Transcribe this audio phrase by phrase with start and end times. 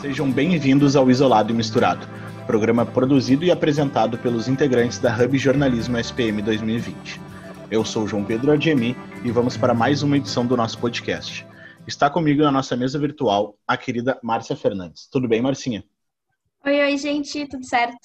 [0.00, 2.08] Sejam bem-vindos ao Isolado e Misturado,
[2.46, 7.20] programa produzido e apresentado pelos integrantes da Hub Jornalismo SPM 2020.
[7.70, 11.46] Eu sou João Pedro Adjemi e vamos para mais uma edição do nosso podcast.
[11.86, 15.08] Está comigo na nossa mesa virtual a querida Márcia Fernandes.
[15.10, 15.84] Tudo bem, Marcinha?
[16.64, 17.96] Oi, oi, gente, tudo certo?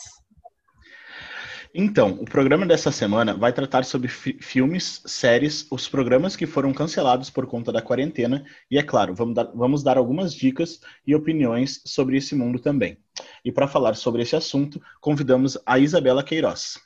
[1.76, 6.72] Então, o programa dessa semana vai tratar sobre fi filmes, séries, os programas que foram
[6.72, 11.16] cancelados por conta da quarentena e, é claro, vamos dar, vamos dar algumas dicas e
[11.16, 13.00] opiniões sobre esse mundo também.
[13.44, 16.80] E para falar sobre esse assunto, convidamos a Isabela Queiroz.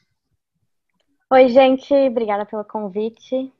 [1.29, 3.51] Oi, gente, obrigada pelo convite.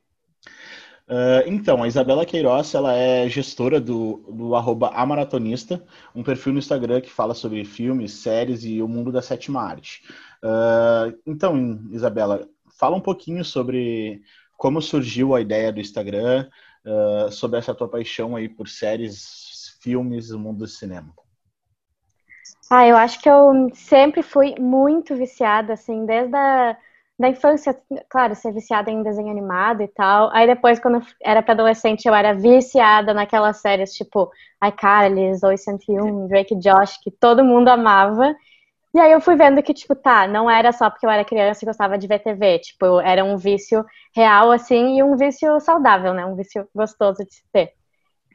[1.08, 5.82] Uh, então, a Isabela Queiroz, ela é gestora do, do arroba Amaratonista,
[6.14, 10.02] um perfil no Instagram que fala sobre filmes, séries e o mundo da sétima arte.
[10.42, 12.48] Uh, então, Isabela,
[12.78, 14.22] fala um pouquinho sobre
[14.56, 16.48] como surgiu a ideia do Instagram,
[16.84, 21.12] uh, sobre essa tua paixão aí por séries, filmes, o mundo do cinema.
[22.70, 26.76] Ah, eu acho que eu sempre fui muito viciada, assim, desde a
[27.18, 27.76] da infância,
[28.08, 30.30] claro, ser viciada em desenho animado e tal.
[30.32, 34.30] Aí depois, quando era pra adolescente, eu era viciada naquelas séries tipo
[34.64, 38.36] iCarly, Zoe 101, Drake Josh, que todo mundo amava.
[38.94, 41.62] E aí eu fui vendo que, tipo, tá, não era só porque eu era criança
[41.62, 46.14] e gostava de ver TV, tipo, era um vício real, assim, e um vício saudável,
[46.14, 47.74] né, um vício gostoso de se ter.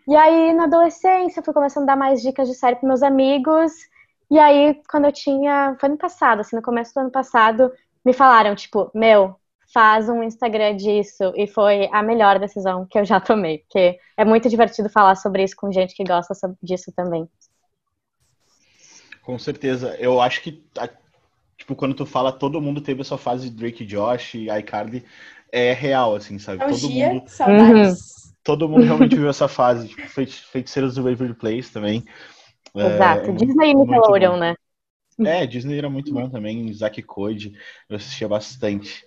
[0.08, 3.04] E aí, na adolescência, eu fui começando a dar mais dicas de série pros meus
[3.04, 3.72] amigos,
[4.30, 7.72] e aí, quando eu tinha, foi no passado, assim, no começo do ano passado,
[8.06, 9.36] me falaram, tipo, meu,
[9.74, 14.24] faz um Instagram disso, e foi a melhor decisão que eu já tomei, porque é
[14.24, 17.28] muito divertido falar sobre isso com gente que gosta disso também.
[19.24, 19.96] Com certeza.
[20.00, 20.64] Eu acho que,
[21.58, 25.04] tipo, quando tu fala todo mundo teve a sua fase de Drake Josh e iCarly,
[25.52, 26.60] é real, assim, sabe?
[26.60, 27.24] todo mundo.
[27.28, 28.00] Saudades.
[28.00, 28.34] Uhum.
[28.44, 29.88] Todo mundo realmente viu essa fase.
[29.88, 32.04] Tipo, Feiticeiros do Waverly Place também.
[32.76, 33.30] Exato.
[33.30, 34.56] É, Disney e Nickelodeon, né?
[35.24, 36.74] É, Disney era muito bom também.
[36.74, 37.54] Zack Code,
[37.88, 39.06] eu assistia bastante.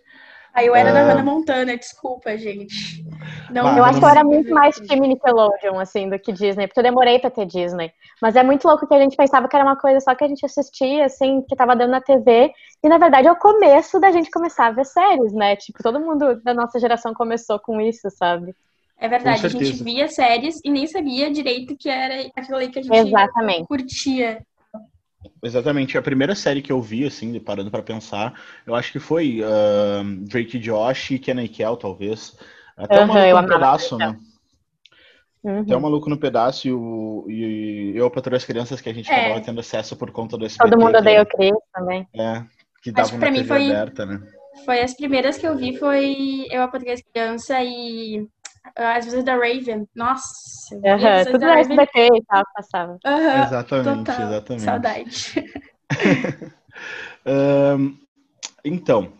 [0.56, 0.94] Aí eu era uh...
[0.94, 3.04] da Hannah Montana, desculpa, gente.
[3.50, 6.80] Não, eu acho que eu era muito mais time Nickelodeon, assim, do que Disney, porque
[6.80, 7.92] eu demorei pra ter Disney.
[8.22, 10.28] Mas é muito louco que a gente pensava que era uma coisa só que a
[10.28, 12.50] gente assistia, assim, que tava dando na TV.
[12.82, 15.56] E na verdade é o começo da gente começar a ver séries, né?
[15.56, 18.54] Tipo, todo mundo da nossa geração começou com isso, sabe?
[18.98, 22.78] É verdade, a gente via séries e nem sabia direito que era aquilo ali que
[22.78, 23.66] a gente Exatamente.
[23.66, 24.42] curtia.
[25.42, 25.96] Exatamente.
[25.96, 28.34] A primeira série que eu vi, assim, parando para pensar,
[28.66, 32.36] eu acho que foi uh, Drake Josh e Kenny Kell, talvez.
[32.76, 34.16] Até uhum, o Maluco no Pedaço, né?
[35.42, 35.60] Uhum.
[35.60, 39.10] Até o Maluco no Pedaço e, o, e eu, para as crianças que a gente
[39.10, 39.14] é.
[39.14, 40.70] acabava tendo acesso por conta do SBT.
[40.70, 42.06] Todo mundo odeia o Chris também.
[42.14, 42.42] É,
[42.82, 44.20] que dava uma TV foi, aberta, né?
[44.64, 48.26] Foi as primeiras que eu vi, foi Eu, a Portuguesa Criança e
[48.74, 49.86] as vezes da Raven.
[49.94, 50.74] Nossa.
[50.74, 52.98] Uhum, tudo da SBT e tal, passava.
[53.06, 54.26] Uhum, exatamente, total.
[54.26, 54.64] exatamente.
[54.64, 55.44] Saudade.
[57.26, 57.96] um,
[58.64, 59.12] então,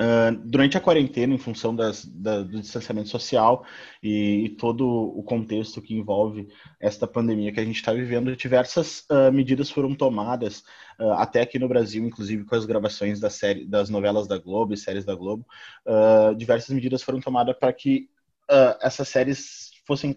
[0.00, 3.64] uh, durante a quarentena, em função das, da, do distanciamento social
[4.02, 6.48] e, e, todo o contexto que envolve
[6.80, 10.60] esta pandemia que a gente está vivendo, diversas uh, medidas foram tomadas,
[10.98, 14.72] uh, até aqui no Brasil, inclusive com as gravações da série, das novelas da Globo
[14.72, 15.46] e séries da Globo,
[16.36, 18.08] diversas medidas foram tomadas para que
[18.50, 20.16] uh, essas séries fossem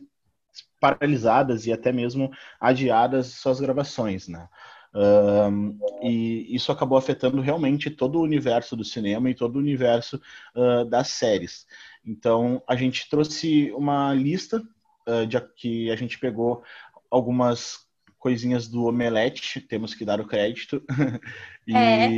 [0.79, 4.47] paralisadas e até mesmo adiadas suas gravações, né?
[4.93, 10.19] Um, e isso acabou afetando realmente todo o universo do cinema e todo o universo
[10.55, 11.67] uh, das séries.
[12.05, 14.61] Então, a gente trouxe uma lista
[15.07, 16.63] uh, de que a gente pegou
[17.11, 17.85] algumas
[18.17, 20.81] coisinhas do Omelete, temos que dar o crédito.
[21.67, 22.09] e, é,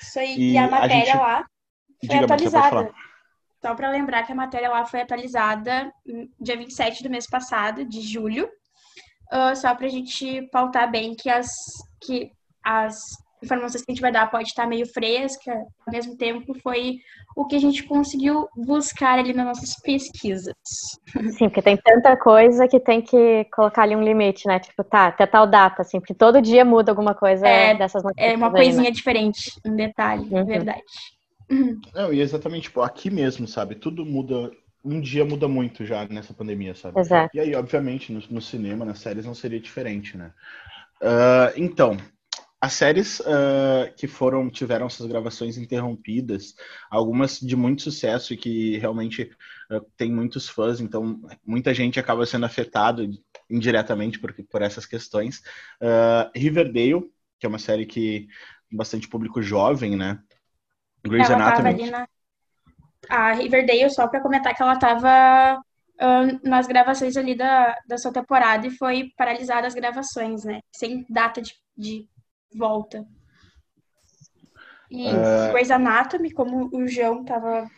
[0.00, 1.16] isso aí, e, e a matéria a gente...
[1.16, 1.46] lá
[2.04, 2.94] foi Diga, atualizada.
[3.64, 5.90] Só para lembrar que a matéria lá foi atualizada
[6.38, 8.46] dia 27 do mês passado, de julho.
[9.32, 11.48] Uh, só para a gente pautar bem que as,
[11.98, 12.30] que
[12.62, 12.94] as
[13.42, 15.50] informações que a gente vai dar pode estar meio fresca,
[15.86, 16.98] ao mesmo tempo foi
[17.34, 20.54] o que a gente conseguiu buscar ali nas nossas pesquisas.
[21.38, 24.58] Sim, porque tem tanta coisa que tem que colocar ali um limite, né?
[24.58, 28.30] Tipo, tá, até tal data, assim, porque todo dia muda alguma coisa é, dessas notícias.
[28.30, 28.90] É uma coisinha aí, né?
[28.90, 30.44] diferente, um detalhe, uhum.
[30.44, 30.82] verdade.
[31.94, 33.74] Não, e exatamente, tipo, aqui mesmo, sabe?
[33.74, 34.50] Tudo muda.
[34.84, 37.00] Um dia muda muito já nessa pandemia, sabe?
[37.00, 37.34] Exato.
[37.34, 40.32] E aí, obviamente, no, no cinema, nas séries, não seria diferente, né?
[41.00, 41.96] Uh, então,
[42.64, 46.54] as séries uh, que foram tiveram suas gravações interrompidas,
[46.90, 49.30] algumas de muito sucesso e que realmente
[49.70, 53.06] uh, tem muitos fãs, então muita gente acaba sendo afetado
[53.50, 55.42] indiretamente por, por essas questões.
[55.78, 57.04] Uh, Riverdale,
[57.38, 58.28] que é uma série que
[58.70, 60.18] tem bastante público jovem, né?
[61.04, 61.62] Grey's Ela Anatomy.
[61.62, 62.08] Tava ali na,
[63.08, 65.60] a Riverdale, só para comentar que ela estava
[66.00, 70.60] uh, nas gravações ali da, da sua temporada e foi paralisada as gravações, né?
[70.74, 72.08] Sem data de, de
[72.54, 73.04] volta.
[74.90, 75.52] E uh...
[75.52, 77.68] Grey's Anatomy, como o João estava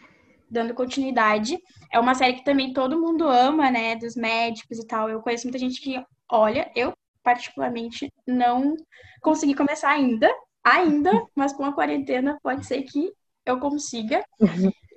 [0.49, 1.58] dando continuidade,
[1.93, 3.96] é uma série que também todo mundo ama, né?
[3.96, 5.08] Dos médicos e tal.
[5.08, 8.76] Eu conheço muita gente que olha, eu particularmente não
[9.20, 10.32] consegui começar ainda,
[10.66, 13.12] ainda, mas com a quarentena pode ser que
[13.44, 14.24] eu consiga.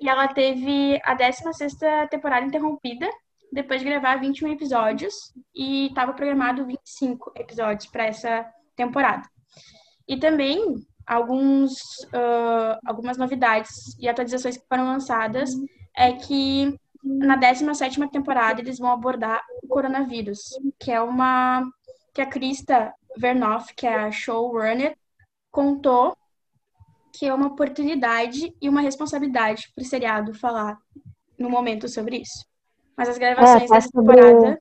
[0.00, 1.78] E ela teve a 16
[2.10, 3.08] temporada interrompida,
[3.52, 5.14] depois de gravar 21 episódios,
[5.54, 8.44] e estava programado 25 episódios para essa
[8.74, 9.22] temporada.
[10.08, 10.74] E também
[11.06, 11.72] alguns,
[12.06, 15.50] uh, algumas novidades e atualizações que foram lançadas
[15.96, 20.40] é que na 17 temporada eles vão abordar o coronavírus,
[20.78, 21.64] que é uma
[22.12, 24.96] que a Krista Vernoff, que é a showrunner,
[25.50, 26.16] contou
[27.12, 30.78] que é uma oportunidade e uma responsabilidade para o seriado falar
[31.38, 32.46] no momento sobre isso.
[32.96, 34.58] Mas as gravações é, tá dessa temporada.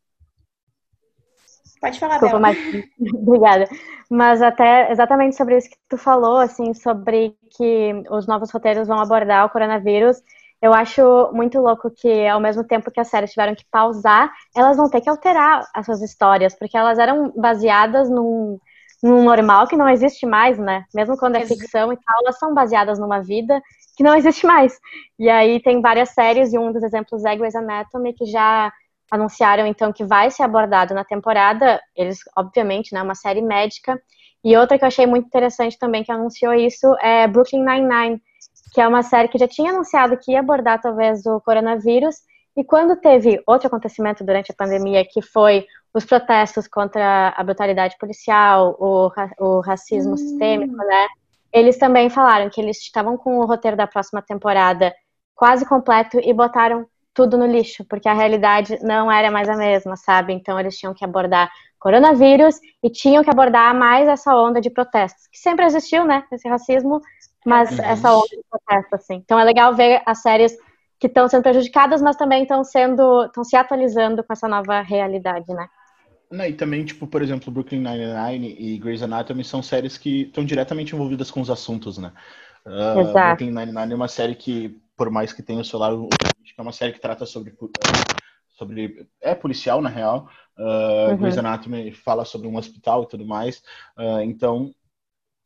[1.81, 2.57] Pode falar, Desculpa, mas...
[3.13, 3.69] Obrigada.
[4.09, 8.99] Mas até exatamente sobre isso que tu falou, assim, sobre que os novos roteiros vão
[8.99, 10.21] abordar o coronavírus.
[10.61, 14.75] Eu acho muito louco que, ao mesmo tempo que as séries tiveram que pausar, elas
[14.75, 18.59] vão ter que alterar as suas histórias, porque elas eram baseadas num,
[19.01, 20.83] num normal que não existe mais, né?
[20.93, 23.61] Mesmo quando é ficção e tal, elas são baseadas numa vida
[23.95, 24.77] que não existe mais.
[25.17, 28.71] E aí tem várias séries, e um dos exemplos é Grey's Anatomy, que já
[29.11, 31.81] anunciaram então que vai ser abordado na temporada.
[31.95, 33.99] Eles, obviamente, né, uma série médica.
[34.43, 38.21] E outra que eu achei muito interessante também que anunciou isso é Brooklyn Nine-Nine,
[38.73, 42.15] que é uma série que já tinha anunciado que ia abordar talvez o coronavírus.
[42.59, 47.95] E quando teve outro acontecimento durante a pandemia, que foi os protestos contra a brutalidade
[47.97, 49.09] policial, o,
[49.39, 50.17] o racismo hum.
[50.17, 51.07] sistêmico, né?
[51.53, 54.93] Eles também falaram que eles estavam com o roteiro da próxima temporada
[55.33, 59.95] quase completo e botaram tudo no lixo, porque a realidade não era mais a mesma,
[59.95, 60.33] sabe?
[60.33, 65.27] Então eles tinham que abordar coronavírus e tinham que abordar mais essa onda de protestos,
[65.31, 66.25] que sempre existiu, né?
[66.29, 66.99] Esse racismo,
[67.45, 67.85] mas uhum.
[67.85, 69.15] essa onda de protesto, assim.
[69.15, 70.57] Então é legal ver as séries
[70.99, 75.53] que estão sendo prejudicadas, mas também estão sendo, estão se atualizando com essa nova realidade,
[75.53, 75.67] né?
[76.29, 80.45] Não, e também, tipo, por exemplo, Brooklyn Nine-Nine e Grey's Anatomy são séries que estão
[80.45, 82.11] diretamente envolvidas com os assuntos, né?
[82.65, 83.37] Uh, Exato.
[83.37, 86.07] Brooklyn Nine-Nine é uma série que, por mais que tenha o lado,
[86.57, 87.55] é uma série que trata sobre,
[88.49, 90.29] sobre é policial, na real.
[90.57, 91.17] Uh, uhum.
[91.17, 93.63] Grey's Anatomy fala sobre um hospital e tudo mais.
[93.97, 94.75] Uh, então,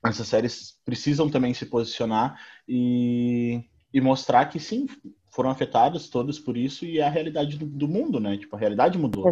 [0.05, 4.87] essas séries precisam também se posicionar e, e mostrar que, sim,
[5.29, 8.37] foram afetados todos por isso e é a realidade do, do mundo, né?
[8.37, 9.29] Tipo, a realidade mudou.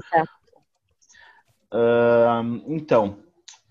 [1.74, 3.20] Uh, então,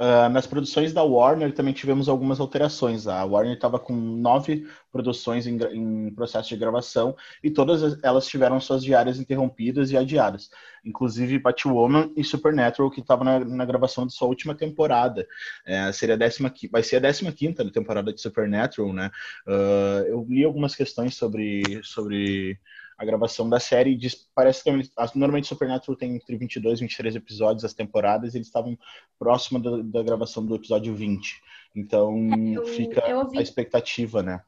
[0.00, 3.06] uh, nas produções da Warner também tivemos algumas alterações.
[3.06, 7.14] A Warner estava com nove produções em, em, processo de gravação
[7.44, 10.50] e todas elas tiveram suas diárias interrompidas e adiadas.
[10.84, 15.26] Inclusive Batwoman e Supernatural, que estavam na, na, gravação de sua última temporada.
[15.66, 19.10] É, seria décima, vai ser a 15 quinta temporada de Supernatural, né?
[19.46, 22.58] Uh, eu li algumas questões sobre, sobre
[23.00, 23.96] a gravação da série.
[23.96, 24.70] Diz, parece que
[25.14, 28.78] normalmente Supernatural tem entre 22 e 23 episódios as temporadas, e eles estavam
[29.18, 31.42] próximo da, da, gravação do episódio 20.
[31.74, 33.38] Então é, eu, fica eu ouvi...
[33.38, 34.42] a expectativa, né?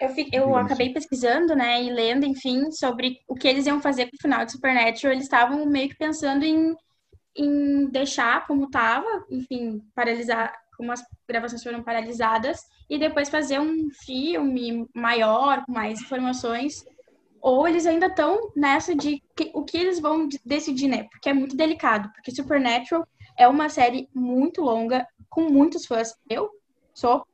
[0.00, 0.94] Eu, fico, eu acabei assim.
[0.94, 4.52] pesquisando, né, e lendo, enfim, sobre o que eles iam fazer com o final de
[4.52, 5.12] Supernatural.
[5.12, 6.74] Eles estavam meio que pensando em,
[7.36, 13.90] em deixar como estava, enfim, paralisar, como as gravações foram paralisadas, e depois fazer um
[14.04, 16.82] filme maior, com mais informações
[17.40, 21.04] ou eles ainda estão nessa de que, o que eles vão decidir, né?
[21.04, 22.10] Porque é muito delicado.
[22.12, 23.06] Porque Supernatural
[23.36, 26.14] é uma série muito longa, com muitos fãs.
[26.28, 26.50] Eu
[26.92, 27.26] sou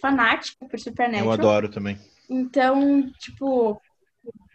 [0.00, 1.26] fanática por Supernatural.
[1.26, 1.98] Eu adoro também.
[2.30, 3.80] Então, tipo,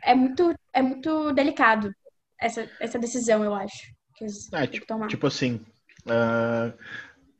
[0.04, 1.94] é muito, é muito delicado
[2.40, 3.94] essa, essa decisão, eu acho.
[4.16, 5.66] Que eles é, tipo, tipo assim,
[6.06, 6.74] uh,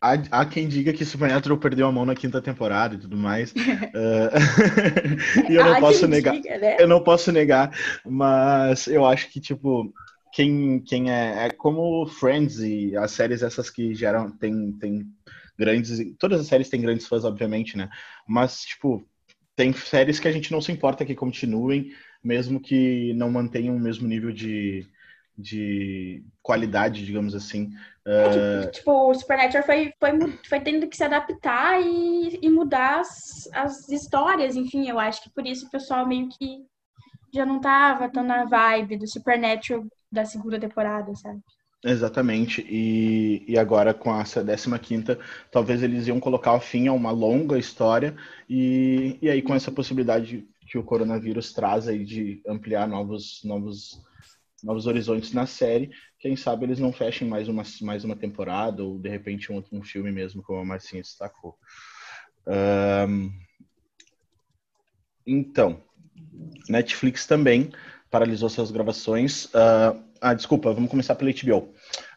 [0.02, 3.52] há, há quem diga que Supernatural perdeu a mão na quinta temporada e tudo mais.
[3.52, 3.56] uh,
[5.50, 6.34] e eu não posso negar.
[6.34, 6.78] Diga, né?
[6.80, 7.72] Eu não posso negar,
[8.06, 9.94] mas eu acho que, tipo,
[10.32, 15.06] quem, quem é, é como Friends e as séries essas que geram tem, tem
[15.58, 17.90] grandes todas as séries têm grandes fãs obviamente né
[18.28, 19.04] mas tipo
[19.56, 21.92] tem séries que a gente não se importa que continuem
[22.24, 24.86] mesmo que não mantenham o mesmo nível de,
[25.38, 27.70] de qualidade, digamos assim.
[28.06, 33.02] É, tipo, tipo, o Supernatural foi, foi, foi tendo que se adaptar e, e mudar
[33.02, 36.66] as, as histórias, enfim, eu acho que por isso o pessoal meio que
[37.34, 41.40] já não tava tão na vibe do Supernatural da segunda temporada, sabe?
[41.86, 45.18] Exatamente, e, e agora com essa 15
[45.52, 48.16] talvez eles iam colocar fim a uma longa história,
[48.50, 54.02] e, e aí com essa possibilidade que o coronavírus traz aí de ampliar novos, novos,
[54.68, 55.90] novos horizontes na série.
[56.20, 59.82] Quem sabe eles não fechem mais uma, mais uma temporada ou de repente um, um
[59.82, 61.58] filme mesmo, como a Marcinha destacou.
[62.46, 63.32] Um,
[65.26, 65.82] então,
[66.68, 67.72] Netflix também
[68.12, 69.46] paralisou suas gravações.
[69.46, 71.74] Uh, ah, desculpa, vamos começar pela HBO.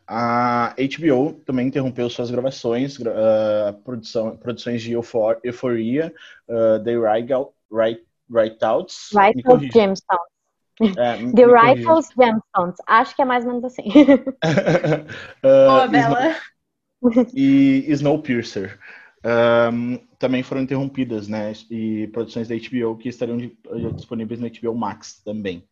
[0.06, 6.12] A HBO também interrompeu suas gravações, uh, produção, produções de Eufor Euphoria,
[6.48, 9.10] uh, The Write, Writeouts.
[9.14, 10.39] Writeouts Gemstones.
[10.98, 12.76] É, The Rifles Gemstones.
[12.86, 13.88] Acho que é mais ou menos assim.
[13.88, 15.04] uh,
[15.42, 16.36] Boa, Bela.
[17.34, 18.78] E Snowpiercer.
[19.22, 21.52] Um, também foram interrompidas, né?
[21.70, 23.38] E produções da HBO que estariam
[23.94, 25.68] disponíveis no HBO Max também.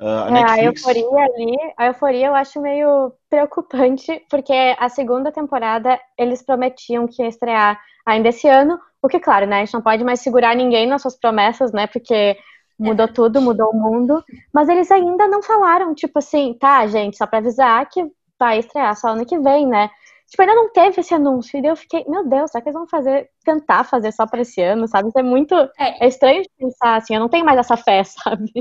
[0.00, 5.32] Uh, a, é, a euforia ali, a euforia eu acho meio preocupante, porque a segunda
[5.32, 9.74] temporada eles prometiam que ia estrear ainda esse ano, o que, claro, né, a gente
[9.74, 12.36] não pode mais segurar ninguém nas suas promessas, né, porque
[12.78, 13.12] mudou é.
[13.12, 17.38] tudo, mudou o mundo, mas eles ainda não falaram, tipo assim, tá, gente, só pra
[17.38, 18.06] avisar que
[18.38, 19.90] vai estrear só ano que vem, né,
[20.28, 21.58] Tipo, ainda não teve esse anúncio.
[21.58, 24.42] E daí eu fiquei, meu Deus, será que eles vão fazer, tentar fazer só pra
[24.42, 25.08] esse ano, sabe?
[25.08, 25.54] Isso é muito.
[25.78, 28.52] É, é estranho de pensar assim, eu não tenho mais essa fé, sabe?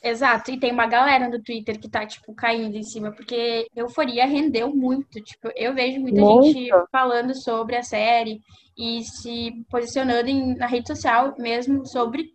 [0.00, 4.26] Exato, e tem uma galera no Twitter que tá, tipo, caindo em cima, porque Euforia
[4.26, 5.20] rendeu muito.
[5.20, 6.46] Tipo, eu vejo muita muito.
[6.46, 8.40] gente falando sobre a série
[8.76, 12.30] e se posicionando em, na rede social mesmo sobre.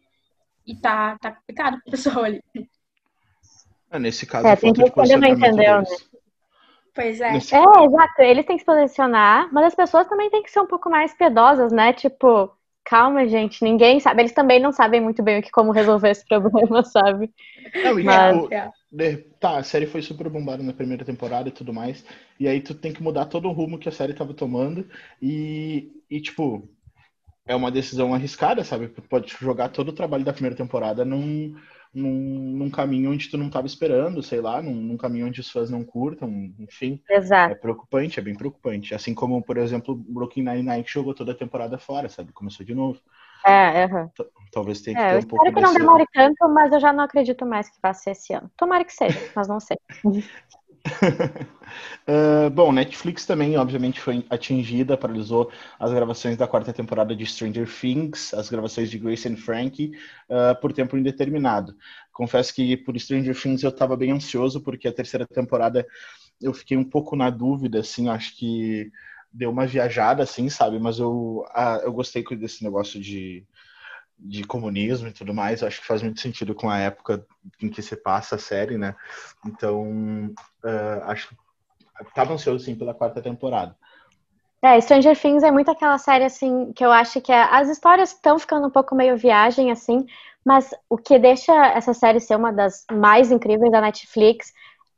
[0.67, 2.43] E tá, tá complicado pro pessoal ali.
[3.89, 5.85] É, nesse caso, é, tem que não entendeu, né?
[6.93, 7.31] Pois é.
[7.31, 7.55] Nesse...
[7.55, 8.21] É, exato.
[8.21, 11.13] Eles têm que se posicionar, mas as pessoas também têm que ser um pouco mais
[11.13, 11.93] piedosas, né?
[11.93, 12.51] Tipo,
[12.83, 14.23] calma, gente, ninguém sabe.
[14.23, 17.31] Eles também não sabem muito bem o que, como resolver esse problema, sabe?
[17.83, 18.41] Não, e Mas...
[18.41, 19.23] tipo, é.
[19.39, 22.03] tá, a série foi super bombada na primeira temporada e tudo mais.
[22.39, 24.89] E aí tu tem que mudar todo o rumo que a série tava tomando.
[25.21, 26.67] E, e tipo,
[27.47, 28.87] é uma decisão arriscada, sabe?
[28.87, 31.55] Pode jogar todo o trabalho da primeira temporada num
[31.93, 32.11] num,
[32.57, 35.69] num, caminho onde tu não estava esperando, sei lá, num, num, caminho onde os fãs
[35.69, 37.01] não curtam, enfim.
[37.09, 37.53] Exato.
[37.53, 38.93] É preocupante, é bem preocupante.
[38.93, 42.31] Assim como, por exemplo, Brooklyn Nine-Nine jogou toda a temporada fora, sabe?
[42.33, 42.99] Começou de novo.
[43.45, 44.09] É, uhum.
[44.51, 46.91] Talvez tenha que é, ter um pouco Espero que não demore tanto, mas eu já
[46.91, 48.51] não acredito mais que vá ser esse ano.
[48.57, 49.77] Tomara que seja, mas não sei.
[52.07, 57.67] uh, bom, Netflix também, obviamente, foi atingida, paralisou as gravações da quarta temporada de Stranger
[57.67, 59.91] Things, as gravações de Grace and Frankie,
[60.29, 61.75] uh, por tempo indeterminado.
[62.11, 65.85] Confesso que por Stranger Things eu estava bem ansioso, porque a terceira temporada
[66.41, 68.91] eu fiquei um pouco na dúvida, assim, acho que
[69.31, 70.79] deu uma viajada, assim, sabe?
[70.79, 73.45] Mas eu, uh, eu gostei desse negócio de
[74.19, 77.25] de comunismo e tudo mais, acho que faz muito sentido com a época
[77.61, 78.95] em que se passa a série, né?
[79.45, 80.33] Então,
[80.63, 81.35] uh, acho que
[82.07, 83.75] estava ansioso, sim, pela quarta temporada.
[84.61, 88.11] É, Stranger Things é muito aquela série, assim, que eu acho que é, as histórias
[88.11, 90.05] estão ficando um pouco meio viagem, assim,
[90.43, 94.51] mas o que deixa essa série ser uma das mais incríveis da Netflix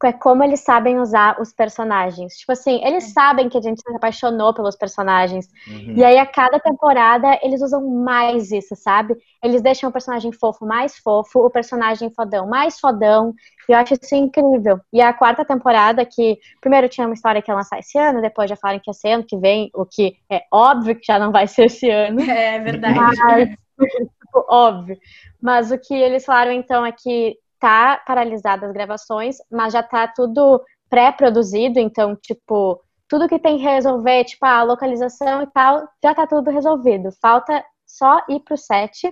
[0.07, 2.37] é como eles sabem usar os personagens.
[2.37, 3.07] Tipo assim, eles é.
[3.09, 5.49] sabem que a gente se apaixonou pelos personagens.
[5.67, 5.93] Uhum.
[5.97, 9.17] E aí, a cada temporada, eles usam mais isso, sabe?
[9.43, 13.33] Eles deixam o personagem fofo mais fofo, o personagem fodão mais fodão.
[13.67, 14.79] E eu acho isso incrível.
[14.93, 18.49] E a quarta temporada, que primeiro tinha uma história que ia lançar esse ano, depois
[18.49, 21.31] já falaram que ia ser ano que vem, o que é óbvio que já não
[21.31, 22.19] vai ser esse ano.
[22.29, 22.95] É verdade.
[22.97, 23.49] Mas,
[24.29, 24.97] tipo, óbvio.
[25.41, 30.07] Mas o que eles falaram então é que tá paralisada as gravações, mas já tá
[30.07, 36.13] tudo pré-produzido, então, tipo, tudo que tem que resolver, tipo, a localização e tal, já
[36.13, 37.09] tá tudo resolvido.
[37.21, 39.11] Falta só ir pro set.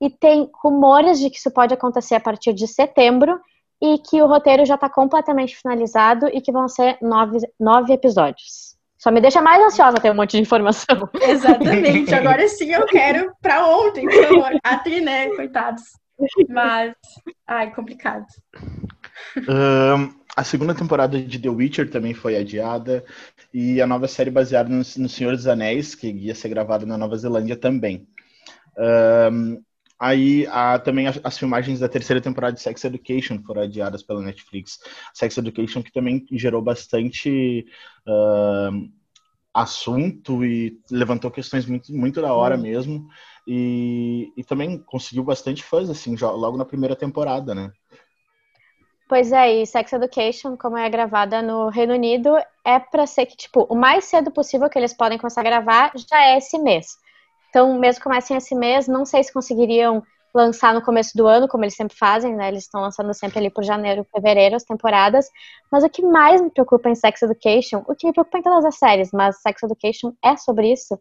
[0.00, 3.40] E tem rumores de que isso pode acontecer a partir de setembro
[3.82, 8.76] e que o roteiro já está completamente finalizado e que vão ser nove, nove episódios.
[8.96, 11.08] Só me deixa mais ansiosa ter um monte de informação.
[11.20, 12.14] Exatamente.
[12.14, 14.58] Agora sim eu quero para ontem, por favor.
[14.62, 15.28] A tri, né?
[15.30, 15.82] Coitados.
[16.48, 16.94] Mas,
[17.46, 18.26] ai, complicado.
[19.36, 23.04] Um, a segunda temporada de The Witcher também foi adiada.
[23.52, 26.98] E a nova série baseada no, no Senhor dos Anéis, que ia ser gravada na
[26.98, 28.06] Nova Zelândia também.
[28.78, 29.62] Um,
[29.98, 34.22] aí a, também as, as, filmagens da terceira temporada de Sex Education foram adiadas pela
[34.22, 34.78] Netflix.
[35.12, 37.66] Sex Education que também gerou bastante
[38.06, 38.88] uh,
[39.52, 42.62] assunto e levantou questões muito, muito da hora hum.
[42.62, 43.08] mesmo.
[43.50, 47.72] E, e também conseguiu bastante fãs, assim, logo na primeira temporada, né?
[49.08, 53.38] Pois é, e Sex Education, como é gravada no Reino Unido, é para ser que,
[53.38, 56.88] tipo, o mais cedo possível que eles podem começar a gravar já é esse mês.
[57.48, 60.02] Então, mesmo que comecem esse mês, não sei se conseguiriam
[60.34, 62.48] lançar no começo do ano, como eles sempre fazem, né?
[62.48, 65.26] Eles estão lançando sempre ali por janeiro, fevereiro as temporadas.
[65.72, 68.66] Mas o que mais me preocupa em Sex Education, o que me preocupa em todas
[68.66, 71.00] as séries, mas Sex Education é sobre isso,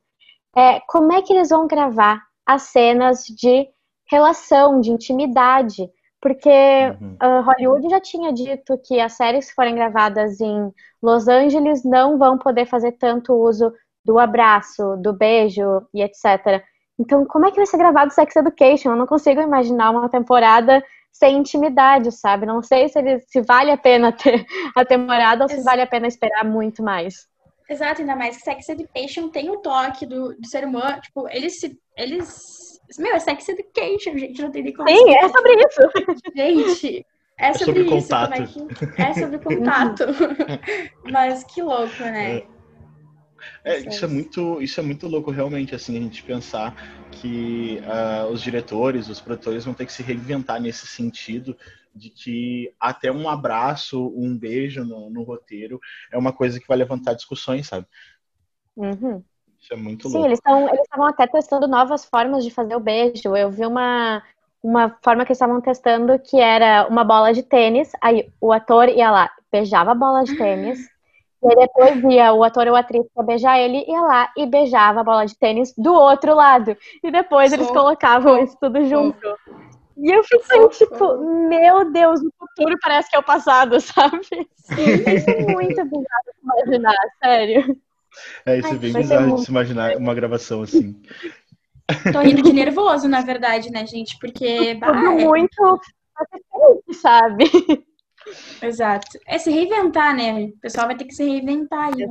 [0.55, 3.67] é como é que eles vão gravar as cenas de
[4.09, 5.89] relação, de intimidade.
[6.19, 7.17] Porque uhum.
[7.21, 12.17] uh, Hollywood já tinha dito que as séries que forem gravadas em Los Angeles não
[12.17, 13.71] vão poder fazer tanto uso
[14.03, 16.63] do abraço, do beijo e etc.
[16.97, 18.91] Então, como é que vai ser gravado Sex Education?
[18.91, 22.45] Eu não consigo imaginar uma temporada sem intimidade, sabe?
[22.45, 25.87] Não sei se, ele, se vale a pena ter a temporada ou se vale a
[25.87, 27.27] pena esperar muito mais.
[27.69, 31.01] Exato, ainda mais que Sex Education tem o toque do, do ser humano.
[31.01, 31.77] Tipo, eles se.
[31.95, 32.79] Eles.
[32.97, 34.89] Meu, é Sex Education, gente, não tem nem como.
[34.89, 35.81] Sim, é sobre isso.
[36.35, 37.05] Gente,
[37.37, 38.07] é, é sobre, sobre isso.
[38.07, 38.53] Contato.
[38.53, 39.01] Como é, que...
[39.01, 40.03] é sobre contato.
[41.11, 42.37] Mas que louco, né?
[42.37, 42.57] É.
[43.63, 46.75] É, isso é muito, isso é muito louco realmente, assim, a gente pensar
[47.11, 51.55] que uh, os diretores, os produtores vão ter que se reinventar nesse sentido
[51.97, 55.79] de que até um abraço, um beijo no, no roteiro
[56.11, 57.87] é uma coisa que vai levantar discussões, sabe?
[58.75, 59.23] Uhum.
[59.59, 60.35] Isso é muito Sim, louco.
[60.35, 63.35] Sim, eles estavam até testando novas formas de fazer o beijo.
[63.35, 64.23] Eu vi uma,
[64.63, 68.87] uma forma que eles estavam testando que era uma bola de tênis, aí o ator
[68.89, 70.79] ia lá, beijava a bola de tênis,
[71.43, 75.01] e depois via o ator ou a atriz pra beijar ele, ia lá e beijava
[75.01, 76.77] a bola de tênis do outro lado.
[77.03, 79.37] E depois eles colocavam isso tudo junto.
[79.97, 81.17] E eu fiquei tipo,
[81.49, 84.21] meu Deus, o futuro parece que é o passado, sabe?
[84.21, 87.77] Isso é muito bizarro de imaginar, sério.
[88.45, 90.99] É, isso é bem bizarro de se imaginar uma gravação assim.
[92.11, 94.17] Tô rindo de nervoso, na verdade, né, gente?
[94.19, 94.75] Porque.
[94.75, 95.25] Tudo bah, é...
[95.25, 95.79] muito
[96.93, 97.45] sabe?
[98.61, 99.19] Exato.
[99.25, 100.45] É se reinventar, né?
[100.45, 102.03] O pessoal vai ter que se reinventar aí.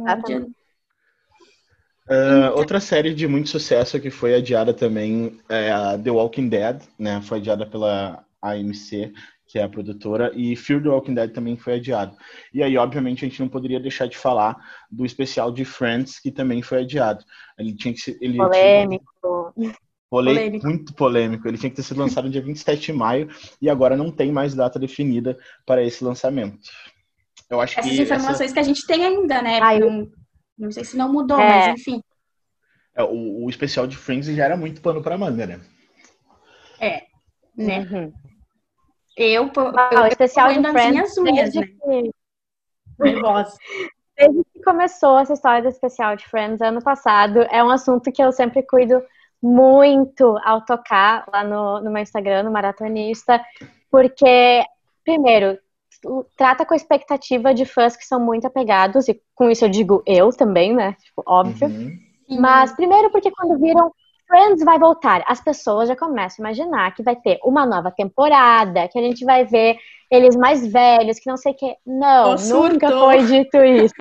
[2.08, 6.82] Uh, outra série de muito sucesso que foi adiada também é a The Walking Dead,
[6.96, 7.20] né?
[7.22, 9.12] Foi adiada pela AMC,
[9.46, 12.16] que é a produtora, e Fear the Walking Dead também foi adiado.
[12.54, 14.56] E aí, obviamente, a gente não poderia deixar de falar
[14.90, 17.25] do especial de Friends, que também foi adiado.
[17.58, 18.16] Ele tinha que ser.
[18.20, 19.52] Ele Polêmico.
[19.58, 19.75] Tinha...
[20.08, 20.66] Polêmico.
[20.66, 21.48] Muito polêmico.
[21.48, 23.28] Ele tinha que ter sido lançado no dia 27 de maio
[23.60, 25.36] e agora não tem mais data definida
[25.66, 26.70] para esse lançamento.
[27.50, 28.54] Eu acho Essas que informações essa...
[28.54, 29.59] que a gente tem ainda, né?
[29.61, 30.09] Ai, não,
[30.59, 31.49] não sei se não mudou, é.
[31.49, 32.03] mas enfim.
[32.95, 35.61] É, o, o, especial de Friends já era muito pano para manga, né?
[36.81, 37.03] É,
[37.57, 37.81] né?
[37.81, 38.12] Uhum.
[39.16, 41.66] Eu, ah, eu, o especial de Friends unhas, desde né?
[41.66, 42.11] que...
[44.19, 48.23] Desde que começou essa história do especial de Friends ano passado, é um assunto que
[48.23, 49.03] eu sempre cuido
[49.42, 53.45] muito ao tocar lá no, no meu Instagram, no Maratonista,
[53.90, 54.64] porque,
[55.05, 55.59] primeiro,
[56.37, 60.02] trata com a expectativa de fãs que são muito apegados, e com isso eu digo
[60.06, 60.94] eu também, né?
[61.02, 61.68] Tipo, óbvio.
[61.68, 61.98] Uhum.
[62.40, 63.92] Mas, primeiro, porque quando viram
[64.26, 68.88] Friends vai voltar, as pessoas já começam a imaginar que vai ter uma nova temporada,
[68.88, 69.76] que a gente vai ver
[70.11, 71.76] eles mais velhos, que não sei o que.
[71.87, 73.94] Não, nunca foi dito isso.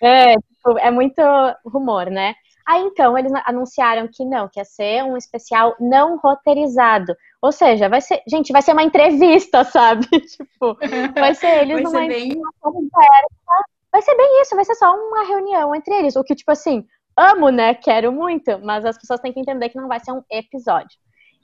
[0.00, 1.20] É, tipo, é muito
[1.66, 2.34] rumor, né?
[2.66, 7.14] Aí então eles anunciaram que não, que ia ser um especial não roteirizado.
[7.44, 10.06] Ou seja, vai ser, gente, vai ser uma entrevista, sabe?
[10.08, 10.78] tipo,
[11.14, 12.40] vai ser eles vai numa ser bem...
[12.58, 13.64] conversa.
[13.92, 16.16] Vai ser bem isso, vai ser só uma reunião entre eles.
[16.16, 17.74] O que, tipo assim, amo, né?
[17.74, 20.96] Quero muito, mas as pessoas têm que entender que não vai ser um episódio.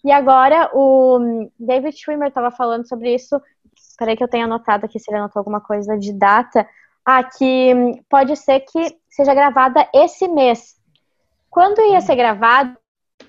[0.02, 3.38] E agora o David Schwimmer estava falando sobre isso.
[3.98, 6.66] Peraí que eu tenho anotado aqui se ele anotou alguma coisa de data.
[7.04, 7.74] Ah, que
[8.08, 10.76] pode ser que seja gravada esse mês.
[11.50, 12.74] Quando ia ser gravado,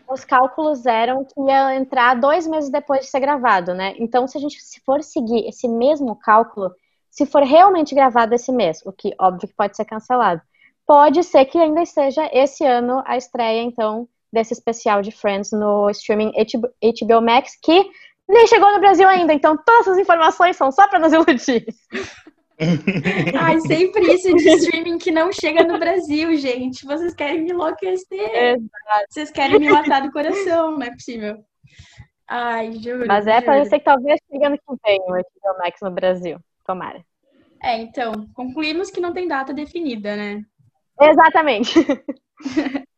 [0.08, 3.94] os cálculos eram que ia entrar dois meses depois de ser gravado, né?
[3.98, 6.72] Então, se a gente se for seguir esse mesmo cálculo,
[7.10, 10.42] se for realmente gravado esse mês, o que óbvio que pode ser cancelado,
[10.86, 15.90] pode ser que ainda esteja esse ano a estreia, então, desse especial de Friends no
[15.90, 17.90] streaming HBO Max, que
[18.28, 21.66] nem chegou no Brasil ainda, então todas as informações são só para nos iludir.
[23.40, 26.86] Ai, sempre isso de streaming que não chega no Brasil, gente.
[26.86, 28.36] Vocês querem me enlouquecer.
[28.36, 29.06] Exato.
[29.10, 31.44] Vocês querem me matar do coração, não é possível.
[32.28, 33.06] Ai, juro.
[33.08, 36.40] Mas é para ser que talvez chegue ano que vem o HBO Max no Brasil.
[36.66, 37.04] Tomara.
[37.62, 40.44] É, então, concluímos que não tem data definida, né?
[41.00, 41.74] Exatamente.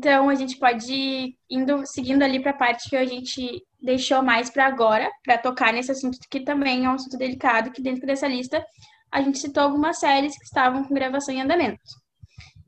[0.00, 4.22] então, a gente pode ir indo, seguindo ali para a parte que a gente deixou
[4.22, 8.06] mais para agora, para tocar nesse assunto que também é um assunto delicado, que dentro
[8.06, 8.64] dessa lista
[9.12, 11.82] a gente citou algumas séries que estavam com gravação em andamento.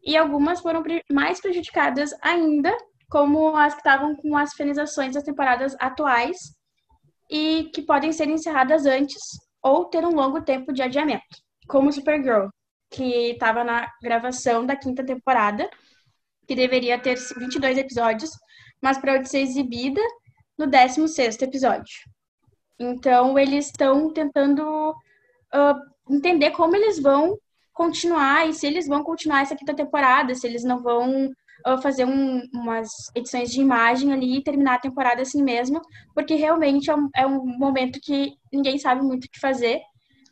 [0.04, 2.70] E algumas foram mais prejudicadas ainda,
[3.08, 6.36] como as que estavam com as finalizações das temporadas atuais
[7.30, 9.22] e que podem ser encerradas antes
[9.62, 11.24] ou ter um longo tempo de adiamento,
[11.66, 12.48] como Supergirl,
[12.90, 15.70] que estava na gravação da quinta temporada,
[16.46, 18.30] que deveria ter 22 episódios,
[18.80, 20.00] mas para ser exibida
[20.58, 21.94] no 16 episódio.
[22.78, 27.38] Então, eles estão tentando uh, entender como eles vão
[27.72, 31.26] continuar e se eles vão continuar essa quinta temporada, se eles não vão
[31.66, 35.80] uh, fazer um, umas edições de imagem ali e terminar a temporada assim mesmo,
[36.14, 39.80] porque realmente é um, é um momento que ninguém sabe muito o que fazer,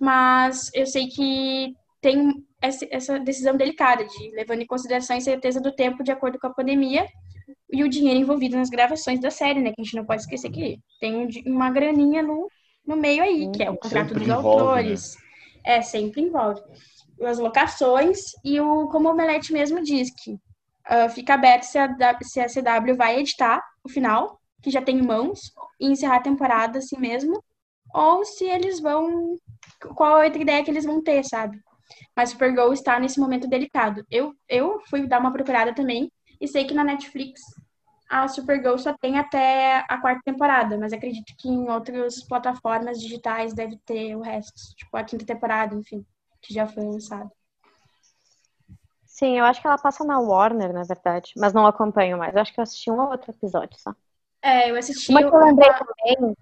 [0.00, 5.74] mas eu sei que tem essa decisão delicada de levando em consideração a incerteza do
[5.74, 7.06] tempo de acordo com a pandemia
[7.72, 9.72] e o dinheiro envolvido nas gravações da série, né?
[9.72, 12.48] Que a gente não pode esquecer que tem uma graninha no,
[12.86, 15.16] no meio aí, que é o contrato sempre dos envolve, autores.
[15.16, 15.76] Né?
[15.76, 16.60] É, sempre envolve.
[17.22, 21.88] As locações e o, como o Omelete mesmo diz, que uh, fica aberto se a,
[22.22, 26.22] se a CW vai editar o final, que já tem em mãos, e encerrar a
[26.22, 27.42] temporada assim mesmo,
[27.94, 29.36] ou se eles vão.
[29.94, 31.58] Qual a outra ideia que eles vão ter, sabe?
[32.16, 34.04] Mas Supergirl está nesse momento delicado.
[34.10, 37.40] Eu, eu fui dar uma procurada também e sei que na Netflix
[38.08, 43.54] a Supergirl só tem até a quarta temporada, mas acredito que em outras plataformas digitais
[43.54, 46.04] deve ter o resto, tipo a quinta temporada, enfim,
[46.42, 47.30] que já foi lançado.
[49.06, 52.34] Sim, eu acho que ela passa na Warner, na verdade, mas não acompanho mais.
[52.34, 53.94] Eu acho que eu assisti um ou outro episódio só.
[54.42, 55.12] É, eu assisti.
[55.12, 55.78] Uma que eu lembrei uma...
[55.78, 56.36] também.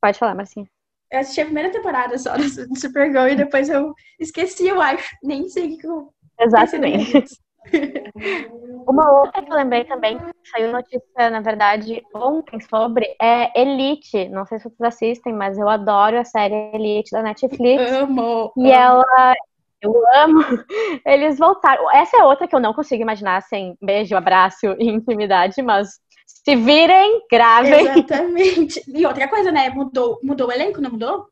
[0.00, 0.68] Pode falar, Marcinha.
[1.12, 5.14] Eu assisti a primeira temporada só do Supergirl e depois eu esqueci, eu acho.
[5.22, 6.08] Nem sei o que eu.
[6.40, 7.24] Exatamente.
[8.88, 10.18] Uma outra que eu lembrei também,
[10.50, 14.28] saiu notícia, na verdade, ontem sobre, é Elite.
[14.30, 17.92] Não sei se vocês assistem, mas eu adoro a série Elite da Netflix.
[17.92, 18.52] Amo!
[18.56, 18.72] E amo.
[18.72, 19.34] ela.
[19.80, 20.40] Eu amo.
[21.06, 21.90] Eles voltaram.
[21.92, 26.56] Essa é outra que eu não consigo imaginar sem beijo, abraço e intimidade, mas se
[26.56, 27.86] virem, gravem.
[27.86, 28.82] Exatamente.
[28.88, 29.70] E outra coisa, né?
[29.70, 31.26] Mudou, mudou o elenco, não mudou?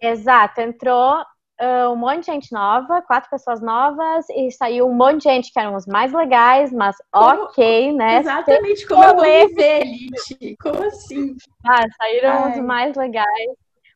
[0.00, 0.60] Exato.
[0.60, 1.20] Entrou
[1.60, 5.52] uh, um monte de gente nova, quatro pessoas novas, e saiu um monte de gente
[5.52, 8.18] que eram os mais legais, mas como, ok, né?
[8.18, 10.56] Exatamente, como eu vou ver Elite?
[10.60, 11.36] Como assim?
[11.66, 12.52] Ah, saíram Ai.
[12.52, 13.50] os mais legais.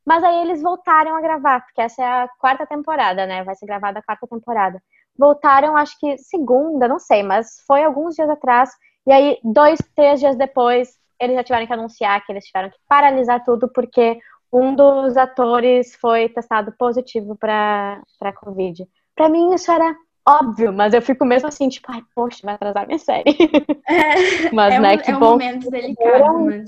[0.05, 3.42] Mas aí eles voltaram a gravar, porque essa é a quarta temporada, né?
[3.42, 4.83] Vai ser gravada a quarta temporada.
[5.16, 8.70] Voltaram, acho que segunda, não sei, mas foi alguns dias atrás.
[9.06, 12.76] E aí, dois, três dias depois, eles já tiveram que anunciar que eles tiveram que
[12.88, 14.18] paralisar tudo, porque
[14.52, 18.02] um dos atores foi testado positivo para
[18.36, 18.86] Covid.
[19.14, 19.94] Para mim isso era
[20.26, 23.36] óbvio, mas eu fico mesmo assim, tipo, ai, poxa, vai atrasar minha série.
[23.86, 25.26] É, mas, é né, um, que é bom.
[25.26, 26.64] um momento delicado, mas...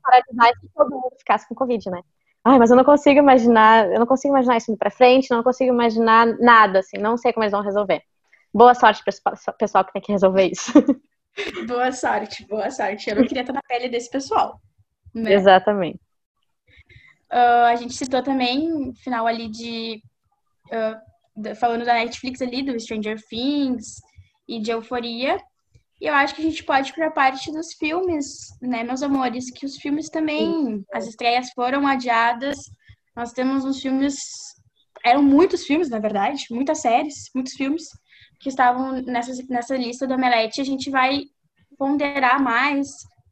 [0.00, 2.00] paralisar que todo mundo ficasse com Covid, né?
[2.44, 5.42] Ai, mas eu não consigo imaginar, eu não consigo imaginar isso indo pra frente, não
[5.42, 8.02] consigo imaginar nada, assim, não sei como eles vão resolver.
[8.54, 10.72] Boa sorte pro pessoal que tem que resolver isso.
[11.66, 13.08] Boa sorte, boa sorte.
[13.08, 14.60] Eu não queria estar na pele desse pessoal.
[15.14, 15.34] Né?
[15.34, 16.00] Exatamente.
[17.32, 20.02] Uh, a gente citou também, final ali de.
[20.66, 24.00] Uh, falando da Netflix ali, do Stranger Things
[24.48, 25.38] e de Euforia.
[26.00, 28.26] E eu acho que a gente pode ir para a parte dos filmes,
[28.60, 29.50] né, meus amores?
[29.50, 32.58] Que os filmes também, as estreias foram adiadas.
[33.14, 34.18] Nós temos uns filmes.
[35.04, 37.84] Eram muitos filmes, na verdade, muitas séries, muitos filmes
[38.40, 40.60] que estavam nessa, nessa lista do Omelete.
[40.60, 41.20] A gente vai
[41.78, 42.88] ponderar mais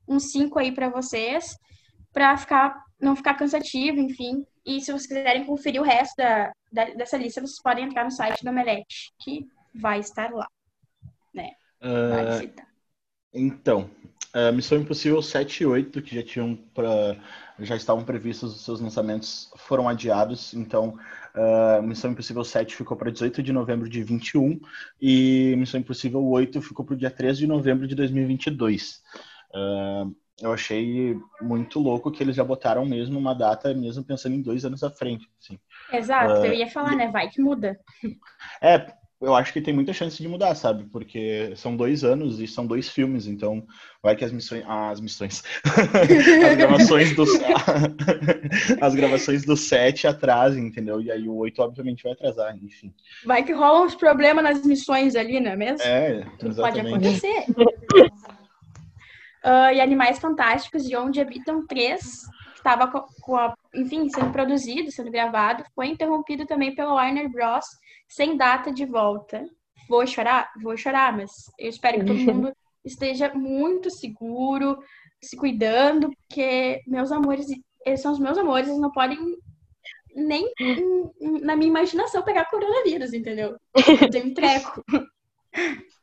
[0.07, 1.57] uns cinco aí para vocês,
[2.13, 4.45] para ficar não ficar cansativo, enfim.
[4.67, 8.11] E se vocês quiserem conferir o resto da, da, dessa lista, vocês podem entrar no
[8.11, 10.47] site do Omelete, que vai estar lá.
[11.33, 11.51] Né?
[11.81, 12.53] Vai uh,
[13.33, 13.89] então,
[14.35, 17.17] uh, Missão Impossível 7 e 8, que já tinham pra,
[17.61, 20.55] já estavam previstos os seus lançamentos, foram adiados.
[20.55, 20.99] Então,
[21.35, 24.61] uh, Missão Impossível 7 ficou para 18 de novembro de 21
[25.01, 29.03] e Missão Impossível 8 ficou para o dia 13 de novembro de 2022.
[29.55, 34.43] Uh, eu achei muito louco que eles já botaram mesmo uma data, mesmo pensando em
[34.43, 35.29] dois anos à frente.
[35.41, 35.59] Assim.
[35.93, 37.09] Exato, uh, eu ia falar, né?
[37.09, 37.79] Vai que muda.
[38.61, 40.85] É, eu acho que tem muita chance de mudar, sabe?
[40.85, 43.67] Porque são dois anos e são dois filmes, então
[44.01, 44.63] vai que as missões.
[44.67, 45.43] as missões.
[46.49, 47.29] as gravações dos.
[48.81, 51.01] as gravações do 7 atrasem, entendeu?
[51.01, 52.95] E aí o 8, obviamente, vai atrasar, enfim.
[53.25, 55.83] Vai que rolam uns problemas nas missões ali, não é mesmo?
[55.83, 57.45] É, Tudo pode acontecer.
[59.45, 64.93] uh, e Animais Fantásticos, de Onde Habitam Três, que estava com a, enfim, sendo produzido,
[64.93, 67.67] sendo gravado, foi interrompido também pela Warner Bros.
[68.09, 69.45] Sem data de volta.
[69.89, 70.51] Vou chorar?
[70.63, 72.53] Vou chorar, mas eu espero que todo mundo
[72.85, 74.79] esteja muito seguro,
[75.23, 77.47] se cuidando, porque meus amores,
[77.85, 79.19] eles são os meus amores, eles não podem
[80.15, 80.51] nem
[81.43, 83.57] na minha imaginação pegar coronavírus, entendeu?
[84.01, 84.83] Eu tenho um treco.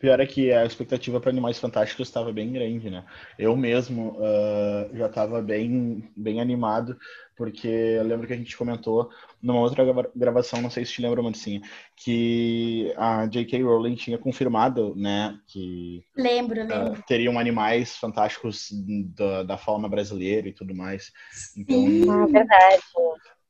[0.00, 3.04] Pior é que a expectativa para Animais Fantásticos estava bem grande, né?
[3.38, 6.98] Eu mesmo uh, já estava bem, bem animado,
[7.36, 9.10] porque eu lembro que a gente comentou
[9.42, 9.84] numa outra
[10.16, 11.60] gravação, não sei se te lembra, Marcinha,
[11.94, 13.62] que a J.K.
[13.62, 16.02] Rowling tinha confirmado, né, que...
[16.16, 16.92] Lembro, lembro.
[16.92, 18.70] Uh, teriam animais fantásticos
[19.14, 21.12] da, da fauna brasileira e tudo mais.
[21.54, 22.82] Então, Sim, é verdade.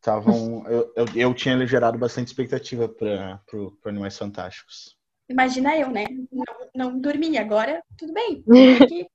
[0.03, 3.41] Tavam, eu, eu, eu tinha gerado bastante expectativa para
[3.85, 4.99] Animais Fantásticos.
[5.31, 6.05] Imagina eu, né?
[6.31, 7.39] Não, não dormi.
[7.39, 8.45] Agora, tudo bem.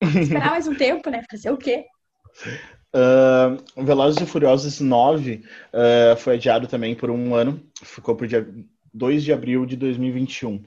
[0.00, 1.22] Que esperar mais um tempo, né?
[1.30, 1.84] Fazer o quê?
[2.94, 5.42] Uh, Velozes e Furiosos 9 uh,
[6.12, 7.62] ah, foi adiado também por um ano.
[7.82, 8.48] Ficou pro dia
[8.94, 10.54] 2 de abril de 2021.
[10.54, 10.62] Uh,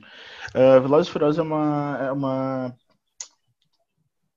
[0.53, 2.75] ah, Velozes e Furiosos é uma, é uma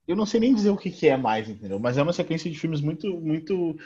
[0.07, 1.81] eu não sei nem dizer o que, que é mais, entendeu?
[1.81, 3.77] Mas é uma sequência de filmes muito, muito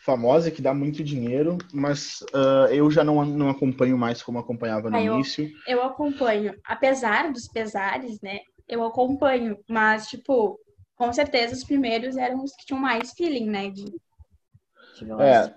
[0.00, 4.88] famosa, que dá muito dinheiro, mas uh, eu já não, não acompanho mais como acompanhava
[4.88, 5.50] no ah, início.
[5.66, 8.40] Eu acompanho, apesar dos pesares, né?
[8.66, 10.58] Eu acompanho, mas, tipo,
[10.96, 13.68] com certeza os primeiros eram os que tinham mais feeling, né?
[13.68, 15.54] De, de é,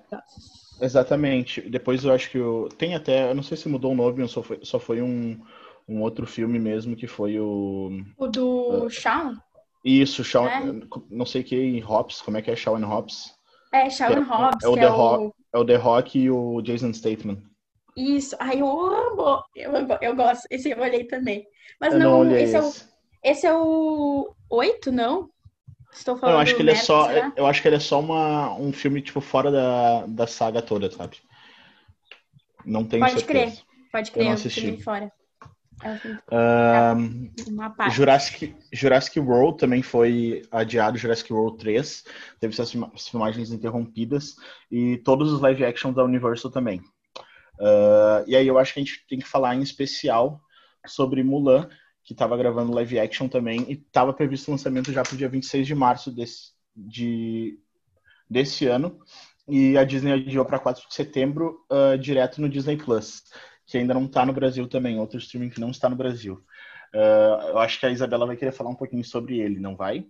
[0.81, 1.61] exatamente.
[1.61, 4.43] Depois eu acho que eu, tem até, eu não sei se mudou o nome, só
[4.43, 5.39] foi, só foi um,
[5.87, 8.03] um outro filme mesmo, que foi o...
[8.17, 9.35] O do uh, Shawn?
[9.85, 10.61] Isso, Shawn, é.
[11.09, 13.41] não sei que Hops, como é que é Shawn Hops?
[13.73, 15.35] É, Shawn é, Hobbs, é o, The é Rock, o...
[15.51, 17.41] é o The Rock e o Jason Statham.
[17.97, 21.45] Isso, ai, eu amo, eu, eu gosto, esse eu olhei também.
[21.81, 22.71] Mas eu não, não esse, esse, é o,
[23.23, 25.29] esse é o oito, não?
[25.91, 26.35] Estou falando.
[26.35, 27.33] Eu acho que ele é só, será?
[27.35, 30.89] eu acho que ele é só uma, um filme tipo fora da, da saga toda,
[30.91, 31.17] sabe?
[32.65, 33.55] Não tenho pode certeza.
[33.55, 34.81] Crer, pode crer, eu não assisti.
[34.83, 35.11] fora.
[36.31, 42.03] Uh, Jurassic, Jurassic World também foi adiado, Jurassic World 3.
[42.39, 42.71] Teve suas
[43.09, 44.35] filmagens interrompidas.
[44.71, 46.79] E todos os live action da Universal também.
[47.59, 50.41] Uh, e aí eu acho que a gente tem que falar em especial
[50.85, 51.69] sobre Mulan,
[52.03, 53.65] que estava gravando live action também.
[53.69, 57.59] E estava previsto o lançamento já para o dia 26 de março desse, de,
[58.29, 58.99] desse ano.
[59.47, 63.23] E a Disney adiou para 4 de setembro, uh, direto no Disney Plus
[63.65, 66.43] que ainda não está no Brasil também, outro streaming que não está no Brasil.
[66.93, 70.05] Uh, eu acho que a Isabela vai querer falar um pouquinho sobre ele, não vai?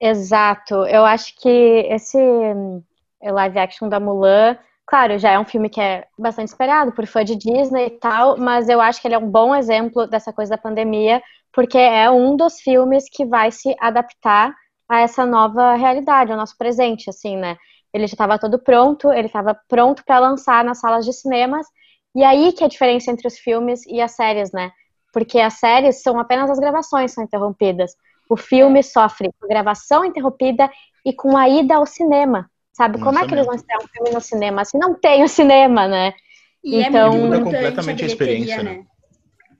[0.00, 0.86] Exato.
[0.86, 2.82] Eu acho que esse hum,
[3.22, 7.24] live action da Mulan, claro, já é um filme que é bastante esperado por fã
[7.24, 10.50] de Disney e tal, mas eu acho que ele é um bom exemplo dessa coisa
[10.50, 14.54] da pandemia, porque é um dos filmes que vai se adaptar
[14.88, 17.56] a essa nova realidade, ao nosso presente, assim, né?
[17.92, 21.66] Ele já estava todo pronto, ele estava pronto para lançar nas salas de cinemas,
[22.14, 24.70] e aí que é a diferença entre os filmes e as séries, né?
[25.12, 27.92] Porque as séries são apenas as gravações são interrompidas.
[28.28, 30.70] O filme sofre com gravação interrompida
[31.04, 32.50] e com a ida ao cinema.
[32.72, 33.00] Sabe?
[33.00, 35.86] Como é que eles vão estrear um filme no cinema se não tem o cinema,
[35.86, 36.12] né?
[36.62, 38.72] E é então, é muda completamente a, a experiência, né?
[38.78, 38.84] né?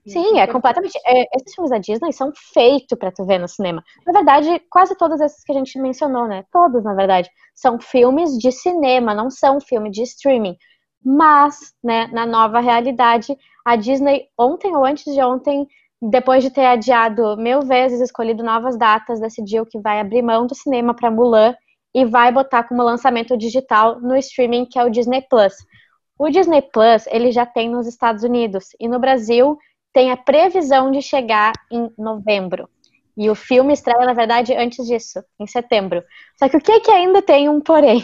[0.07, 0.97] Sim, é completamente.
[1.05, 3.83] É, esses filmes da Disney são feitos para tu ver no cinema.
[4.05, 6.43] Na verdade, quase todos esses que a gente mencionou, né?
[6.51, 10.55] Todos, na verdade, são filmes de cinema, não são filme de streaming.
[11.05, 15.67] Mas, né, na nova realidade, a Disney, ontem ou antes de ontem,
[16.01, 20.55] depois de ter adiado mil vezes, escolhido novas datas, decidiu que vai abrir mão do
[20.55, 21.55] cinema para Mulan
[21.93, 25.53] e vai botar como lançamento digital no streaming que é o Disney Plus.
[26.17, 29.57] O Disney Plus ele já tem nos Estados Unidos e no Brasil
[29.93, 32.67] tem a previsão de chegar em novembro.
[33.17, 36.03] E o filme estreia, na verdade, antes disso, em setembro.
[36.37, 38.03] Só que o que, que ainda tem um porém?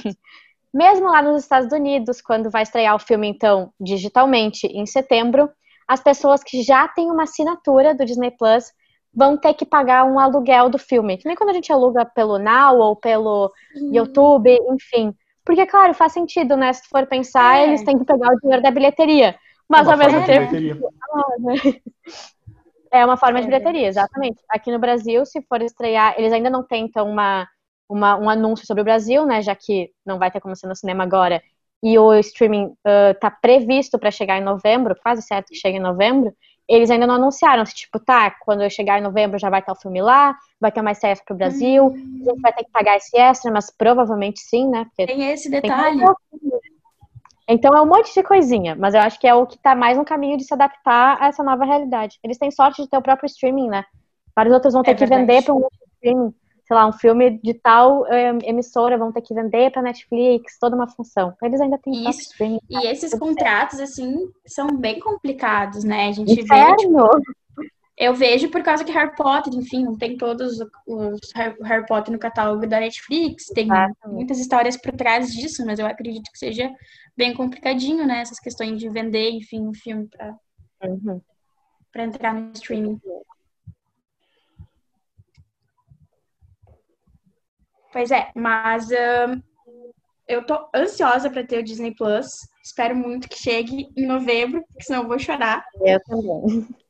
[0.74, 5.50] Mesmo lá nos Estados Unidos, quando vai estrear o filme, então, digitalmente, em setembro,
[5.88, 8.72] as pessoas que já têm uma assinatura do Disney Plus
[9.14, 11.18] vão ter que pagar um aluguel do filme.
[11.18, 13.94] Que nem quando a gente aluga pelo Now ou pelo uhum.
[13.94, 15.14] YouTube, enfim.
[15.44, 16.72] Porque, claro, faz sentido, né?
[16.72, 17.68] Se for pensar, é.
[17.68, 19.36] eles têm que pegar o dinheiro da bilheteria.
[19.68, 20.52] Mas ao mesmo tempo.
[22.94, 24.44] É uma forma de bilheteria, exatamente.
[24.50, 27.48] Aqui no Brasil, se for estrear, eles ainda não tentam uma
[27.92, 30.76] uma, um anúncio sobre o Brasil, né, já que não vai ter como ser no
[30.76, 31.42] cinema agora,
[31.84, 32.74] e o streaming
[33.12, 36.34] está uh, previsto para chegar em novembro, quase certo que chega em novembro,
[36.70, 39.74] eles ainda não anunciaram, se tipo, tá, quando eu chegar em novembro já vai estar
[39.74, 42.72] o filme lá, vai ter uma extra para o Brasil, a gente vai ter que
[42.72, 44.86] pagar esse extra, mas provavelmente sim, né?
[44.96, 46.00] tem esse detalhe.
[46.00, 46.52] Tem
[47.48, 49.98] então é um monte de coisinha, mas eu acho que é o que está mais
[49.98, 52.18] no caminho de se adaptar a essa nova realidade.
[52.24, 53.84] Eles têm sorte de ter o próprio streaming, né?
[54.34, 56.34] Vários outros vão ter é que vender para um streaming
[56.66, 60.76] sei lá, um filme de tal é, emissora vão ter que vender para Netflix, toda
[60.76, 61.34] uma função.
[61.42, 62.22] Eles ainda têm Isso.
[62.22, 66.10] Streaming, e esses contratos, assim, são bem complicados, né?
[66.10, 66.76] A gente Inferno.
[66.78, 66.78] vê.
[66.78, 67.42] Tipo,
[67.98, 72.18] eu vejo por causa que Harry Potter, enfim, não tem todos os Harry Potter no
[72.18, 73.68] catálogo da Netflix, tem
[74.08, 76.72] muitas histórias por trás disso, mas eu acredito que seja
[77.16, 78.22] bem complicadinho, né?
[78.22, 80.36] Essas questões de vender, enfim, um filme para
[80.84, 81.22] uhum.
[81.96, 83.00] entrar no streaming.
[87.92, 89.42] Pois é, mas uh,
[90.28, 92.28] eu tô ansiosa para ter o Disney Plus.
[92.64, 95.66] Espero muito que chegue em novembro, porque senão eu vou chorar.
[95.82, 96.68] Eu também.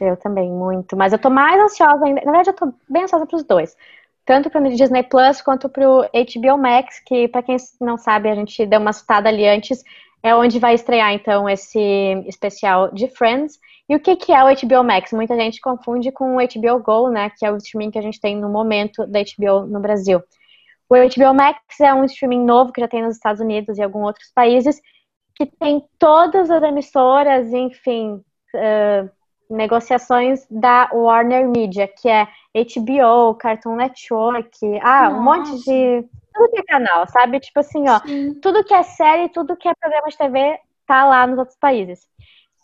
[0.00, 0.96] Eu também, muito.
[0.96, 2.22] Mas eu tô mais ansiosa ainda.
[2.24, 3.76] Na verdade, eu tô bem ansiosa pros dois.
[4.24, 8.66] Tanto pro Disney Plus quanto pro HBO Max, que, para quem não sabe, a gente
[8.66, 9.84] deu uma citada ali antes.
[10.20, 11.78] é onde vai estrear, então, esse
[12.26, 13.60] especial de Friends.
[13.88, 15.12] E o que, que é o HBO Max?
[15.12, 17.30] Muita gente confunde com o HBO Go, né?
[17.36, 20.22] Que é o streaming que a gente tem no momento da HBO no Brasil.
[20.88, 24.06] O HBO Max é um streaming novo que já tem nos Estados Unidos e alguns
[24.06, 24.80] outros países,
[25.34, 28.22] que tem todas as emissoras, enfim,
[28.54, 29.10] uh,
[29.48, 35.16] negociações da Warner Media, que é HBO, Cartoon Network, ah, Nossa.
[35.16, 36.08] um monte de.
[36.34, 37.40] Tudo que é canal, sabe?
[37.40, 38.34] Tipo assim, ó, Sim.
[38.40, 42.08] tudo que é série, tudo que é programa de TV tá lá nos outros países.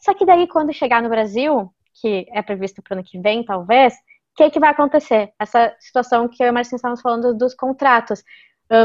[0.00, 3.44] Só que daí, quando chegar no Brasil, que é previsto para o ano que vem,
[3.44, 3.96] talvez, o
[4.36, 5.32] que, que vai acontecer?
[5.38, 8.22] Essa situação que eu e o Marcinho estávamos falando dos contratos.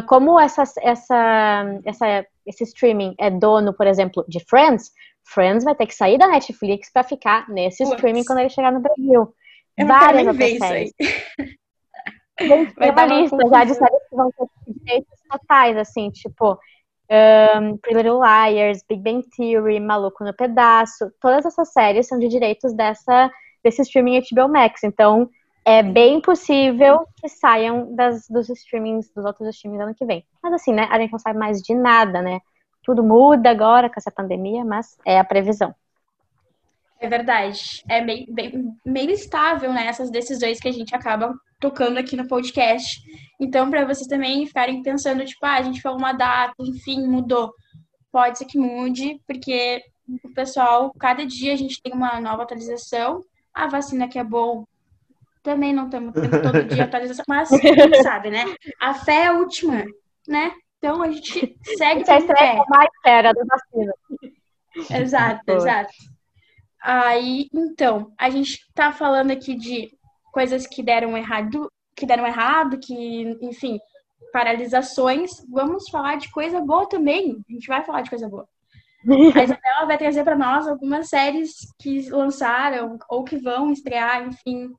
[0.08, 4.92] como essa, essa, essa, esse streaming é dono, por exemplo, de Friends,
[5.26, 8.82] Friends vai ter que sair da Netflix para ficar nesse streaming quando ele chegar no
[8.82, 9.34] Brasil.
[9.78, 10.94] Eu Várias não quero nem isso aí.
[12.36, 16.58] Tem uma lista já de séries que vão ter direitos totais, assim, tipo
[17.14, 21.12] um, Pretty Little Liars, Big Bang Theory, Maluco no Pedaço.
[21.22, 23.30] Todas essas séries são de direitos dessa,
[23.64, 24.84] desse streaming HBO Max.
[24.84, 25.30] Então,
[25.66, 30.26] é bem possível que saiam das, dos streamings, dos outros streamings ano que vem.
[30.42, 32.40] Mas assim, né, a gente não sabe mais de nada, né?
[32.84, 35.74] Tudo muda agora com essa pandemia, mas é a previsão.
[37.04, 37.84] É verdade.
[37.90, 38.26] É meio,
[38.86, 39.88] bem, estável, né?
[39.88, 43.02] Essas decisões que a gente acaba tocando aqui no podcast.
[43.38, 47.54] Então, para vocês também ficarem pensando, tipo, ah, a gente falou uma data, enfim, mudou.
[48.10, 49.84] Pode ser que mude, porque
[50.24, 53.22] o pessoal, cada dia a gente tem uma nova atualização.
[53.54, 54.64] A vacina que é bom,
[55.44, 58.46] também não estamos tendo todo dia atualização, mas quem sabe, né?
[58.80, 59.84] A fé é a última,
[60.26, 60.54] né?
[60.78, 62.56] Então a gente segue com fé.
[62.56, 63.94] É mais fera da vacina.
[65.02, 65.92] Exato, exato.
[66.84, 69.98] Aí, então, a gente tá falando aqui de
[70.34, 73.80] coisas que deram errado, que deram errado, que, enfim,
[74.34, 75.32] paralisações.
[75.50, 77.42] Vamos falar de coisa boa também.
[77.50, 78.46] A gente vai falar de coisa boa.
[79.34, 84.70] A Isabela vai trazer para nós algumas séries que lançaram ou que vão estrear, enfim.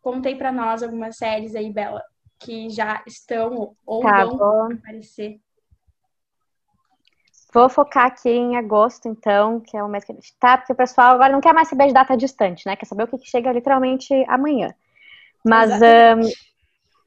[0.00, 2.02] Contei para nós algumas séries aí, Bela,
[2.38, 4.72] que já estão ou tá vão bom.
[4.74, 5.40] aparecer.
[7.52, 10.72] Vou focar aqui em agosto, então, que é o mês que a gente tá, porque
[10.72, 12.76] o pessoal agora não quer mais saber de data distante, né?
[12.76, 14.74] Quer saber o que chega literalmente amanhã.
[15.44, 16.30] Mas um,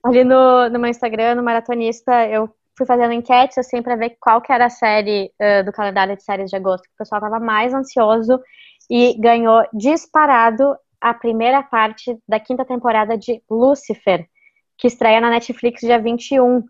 [0.04, 4.41] ali no, no meu Instagram, no Maratonista, eu fui fazendo enquetes, assim, para ver qual
[4.41, 7.39] que era a série uh, do calendário de séries de agosto, que o pessoal tava
[7.39, 8.39] mais ansioso
[8.89, 14.25] e ganhou disparado a primeira parte da quinta temporada de Lucifer,
[14.77, 16.63] que estreia na Netflix dia 21.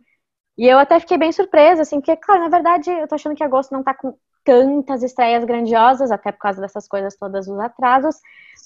[0.62, 3.44] E eu até fiquei bem surpresa, assim, porque, claro, na verdade, eu tô achando que
[3.44, 8.18] agosto não tá com tantas estreias grandiosas, até por causa dessas coisas todas, os atrasos.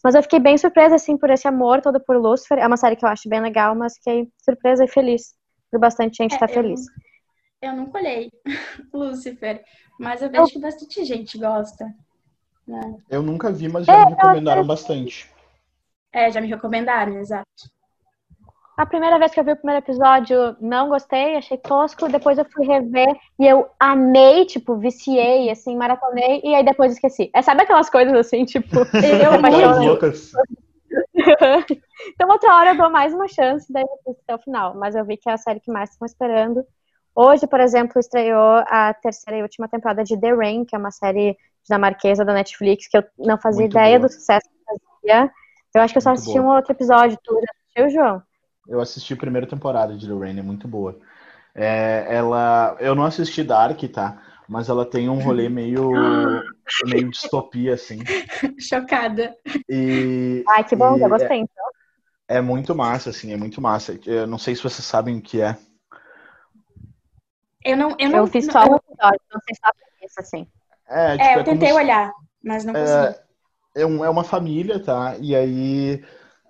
[0.03, 2.59] Mas eu fiquei bem surpresa, assim, por esse amor todo por Lucifer.
[2.59, 5.35] É uma série que eu acho bem legal, mas fiquei surpresa e feliz.
[5.71, 6.81] Por bastante gente estar é, tá feliz.
[7.61, 8.29] Eu, eu não colhei
[8.93, 9.63] Lucifer,
[9.97, 10.47] mas eu vejo eu...
[10.47, 11.85] que bastante gente gosta.
[12.67, 12.97] Né?
[13.09, 15.31] Eu nunca vi, mas já é, me recomendaram bastante.
[16.11, 17.73] É, já me recomendaram, exato.
[18.77, 22.09] A primeira vez que eu vi o primeiro episódio, não gostei, achei tosco.
[22.09, 23.07] Depois eu fui rever
[23.39, 27.31] e eu amei, tipo, viciei, assim, maratonei e aí depois esqueci.
[27.33, 28.75] É, sabe aquelas coisas assim, tipo,
[29.23, 30.19] eu apaixonei.
[32.13, 34.75] então, outra hora eu dou mais uma chance, daí eu até o final.
[34.75, 36.65] Mas eu vi que é a série que mais estão esperando.
[37.15, 40.91] Hoje, por exemplo, estreou a terceira e última temporada de The Rain, que é uma
[40.91, 44.09] série dinamarquesa da Netflix, que eu não fazia Muito ideia boa.
[44.09, 45.31] do sucesso que fazia.
[45.73, 46.51] Eu acho que eu só Muito assisti boa.
[46.51, 47.17] um outro episódio.
[47.23, 48.21] Tu já assistiu, João?
[48.67, 50.99] Eu assisti a primeira temporada de Lorraine, é muito boa.
[51.53, 54.21] É, ela, eu não assisti Dark, tá?
[54.47, 55.91] Mas ela tem um rolê meio,
[56.85, 57.99] meio distopia, assim.
[58.59, 59.35] Chocada.
[59.69, 61.65] E, Ai, que bom, já gostei, é, então.
[62.27, 63.97] É muito massa, assim, é muito massa.
[64.05, 65.57] Eu não sei se vocês sabem o que é.
[67.63, 68.19] Eu não, eu não.
[68.19, 70.47] Eu fiz só um episódio, não sei se sabe isso, assim.
[70.87, 72.11] É, tipo, é eu é tentei olhar,
[72.43, 73.15] mas não consegui.
[73.75, 75.15] É, é, um, é uma família, tá?
[75.19, 76.03] E aí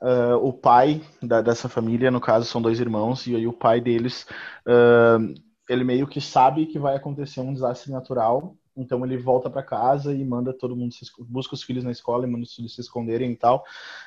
[0.06, 3.82] Uh, o pai da, dessa família, no caso, são dois irmãos, e aí o pai
[3.82, 4.28] deles,
[4.68, 5.34] uh,
[5.68, 10.14] ele meio que sabe que vai acontecer um desastre natural, então ele volta para casa
[10.14, 12.82] e manda todo mundo, se, busca os filhos na escola e manda os filhos se
[12.82, 13.64] esconderem e tal,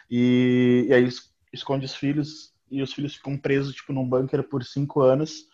[0.08, 1.08] e, e aí
[1.52, 5.48] esconde os filhos, e os filhos ficam presos, tipo, num bunker por cinco anos,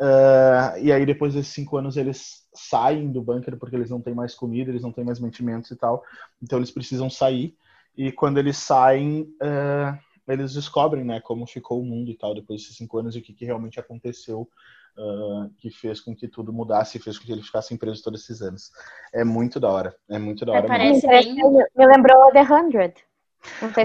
[0.00, 4.14] uh, e aí depois desses cinco anos eles saem do bunker porque eles não têm
[4.14, 6.02] mais comida, eles não têm mais mantimentos e tal,
[6.42, 7.54] então eles precisam sair,
[7.96, 12.60] e quando eles saem, uh, eles descobrem, né, como ficou o mundo e tal, depois
[12.60, 14.48] desses cinco anos, e o que, que realmente aconteceu,
[14.96, 18.22] uh, que fez com que tudo mudasse, e fez com que eles ficassem presos todos
[18.22, 18.70] esses anos.
[19.12, 20.64] É muito da hora, é muito da hora.
[20.64, 21.34] É, parece bem...
[21.34, 22.94] Me lembrou The Hundred.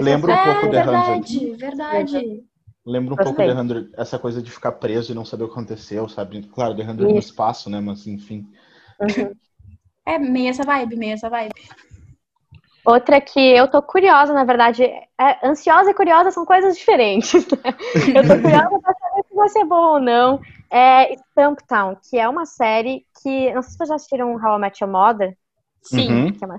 [0.00, 1.56] Lembra um pouco é, The verdade, Hundred.
[1.56, 2.44] Verdade,
[2.86, 3.34] Lembra um Gostei.
[3.34, 6.42] pouco The Hundred, essa coisa de ficar preso e não saber o que aconteceu, sabe?
[6.44, 8.48] Claro, The Hundred no espaço, né, mas enfim.
[8.98, 9.34] Uhum.
[10.06, 11.52] É meio essa vibe, meio essa vibe.
[12.88, 17.46] Outra que eu tô curiosa, na verdade, é, ansiosa e curiosa são coisas diferentes.
[17.46, 17.74] Né?
[18.16, 20.40] Eu tô curiosa pra saber se vai ser bom ou não.
[20.70, 23.52] É Stumptown, que é uma série que.
[23.52, 25.36] Não sei se vocês já assistiram How I Met Your Mother.
[25.82, 26.10] Sim.
[26.10, 26.32] Uhum.
[26.32, 26.56] Que é uma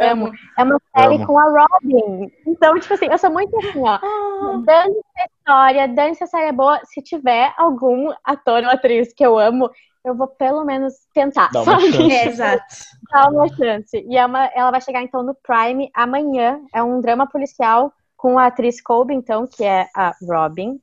[0.00, 0.32] amo.
[0.58, 1.26] É uma série amo.
[1.26, 2.32] com a Robin.
[2.46, 3.98] Então, tipo assim, eu sou muito assim, ó.
[4.02, 4.62] Ah.
[4.64, 6.80] Dane-se a história, dane-se a série é boa.
[6.84, 9.70] Se tiver algum ator ou atriz que eu amo,
[10.06, 11.50] eu vou pelo menos tentar.
[11.52, 12.12] Dá uma chance.
[12.12, 12.64] É, exato.
[13.12, 14.06] Dá uma chance.
[14.08, 16.60] E é uma, ela vai chegar, então, no Prime amanhã.
[16.72, 20.80] É um drama policial com a atriz Colby, então, que é a Robin.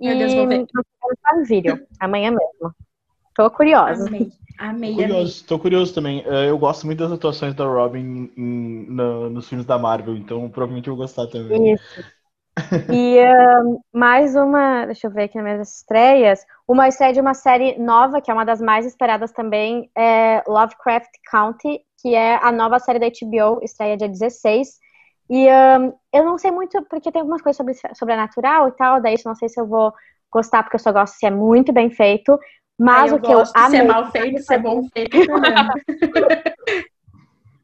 [0.00, 0.66] Meu Deus, vou ver.
[1.34, 2.74] um vídeo, amanhã mesmo.
[3.34, 4.06] Tô curiosa.
[4.06, 4.32] Amei.
[4.58, 6.22] Amei, curioso, tô curioso também.
[6.26, 10.48] É, eu gosto muito das atuações da Robin em, no, nos filmes da Marvel, então
[10.50, 11.74] provavelmente eu vou gostar também.
[11.74, 12.04] Isso.
[12.92, 17.34] E uh, mais uma, deixa eu ver aqui nas minhas estreias, uma estreia de uma
[17.34, 22.52] série nova, que é uma das mais esperadas também, é Lovecraft County, que é a
[22.52, 24.78] nova série da HBO, estreia dia 16.
[25.28, 29.14] E um, eu não sei muito, porque tem algumas coisas sobre sobrenatural e tal, daí
[29.14, 29.92] eu não sei se eu vou
[30.32, 32.38] gostar, porque eu só gosto se é muito bem feito,
[32.78, 33.70] mas o que eu amei...
[33.70, 35.16] Se é mal feito, se é bom feito.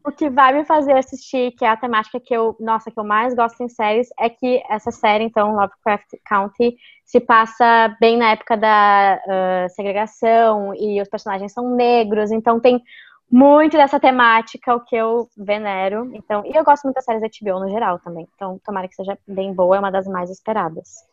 [0.07, 3.03] o que vai me fazer assistir, que é a temática que eu, nossa, que eu
[3.03, 8.31] mais gosto em séries, é que essa série, então, Lovecraft County, se passa bem na
[8.31, 12.81] época da uh, segregação e os personagens são negros, então tem
[13.29, 16.09] muito dessa temática, o que eu venero.
[16.15, 18.29] Então, e eu gosto muito das séries da HBO no geral também.
[18.37, 21.05] Então, tomara que seja bem boa, é uma das mais esperadas.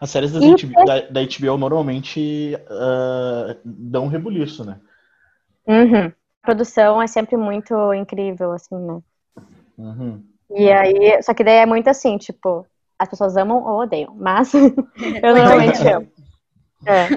[0.00, 4.80] As séries HBO, da, da, HBO normalmente uh, dão um rebuliço, né?
[5.66, 6.12] Uhum.
[6.44, 9.00] A produção é sempre muito incrível, assim, né?
[9.78, 10.22] Uhum.
[10.50, 12.66] E aí, só que daí é muito assim, tipo,
[12.98, 16.06] as pessoas amam ou odeiam, mas eu normalmente amo.
[16.86, 17.08] É.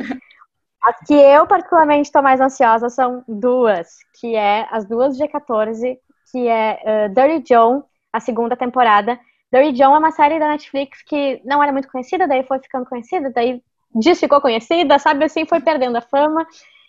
[0.82, 6.00] As que eu particularmente estou mais ansiosa são duas, que é as duas de 14,
[6.32, 9.20] que é uh, Dirty John, a segunda temporada,
[9.54, 12.86] Dirty John é uma série da Netflix que não era muito conhecida, daí foi ficando
[12.86, 13.62] conhecida, daí
[13.94, 16.48] diz ficou conhecida, sabe assim, foi perdendo a fama.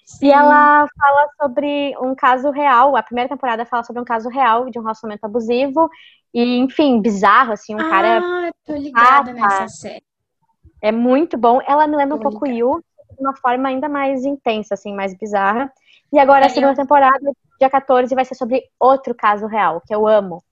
[0.08, 0.28] Sim.
[0.28, 4.70] E ela fala sobre um caso real, a primeira temporada fala sobre um caso real
[4.70, 5.90] de um relacionamento abusivo
[6.32, 8.18] e, enfim, bizarro, assim, um ah, cara...
[8.18, 10.02] Ah, tô ligada nessa série.
[10.80, 11.60] É muito bom.
[11.66, 12.58] Ela me lembra tô um pouco ligada.
[12.58, 15.70] Yu, de uma forma ainda mais intensa, assim, mais bizarra.
[16.10, 16.76] E agora, a segunda eu...
[16.76, 17.30] temporada,
[17.60, 20.42] dia 14, vai ser sobre outro caso real, que eu amo.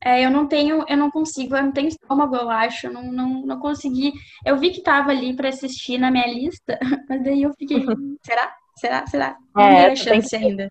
[0.00, 3.10] É, eu não tenho, eu não consigo, eu não tenho estômago, eu acho, eu não,
[3.10, 4.12] não, não consegui.
[4.44, 6.78] Eu vi que tava ali para assistir na minha lista,
[7.08, 7.84] mas daí eu fiquei,
[8.24, 8.61] será?
[8.76, 9.06] Será?
[9.06, 9.36] Será?
[9.54, 10.36] Não é, dei chance que...
[10.36, 10.70] ainda.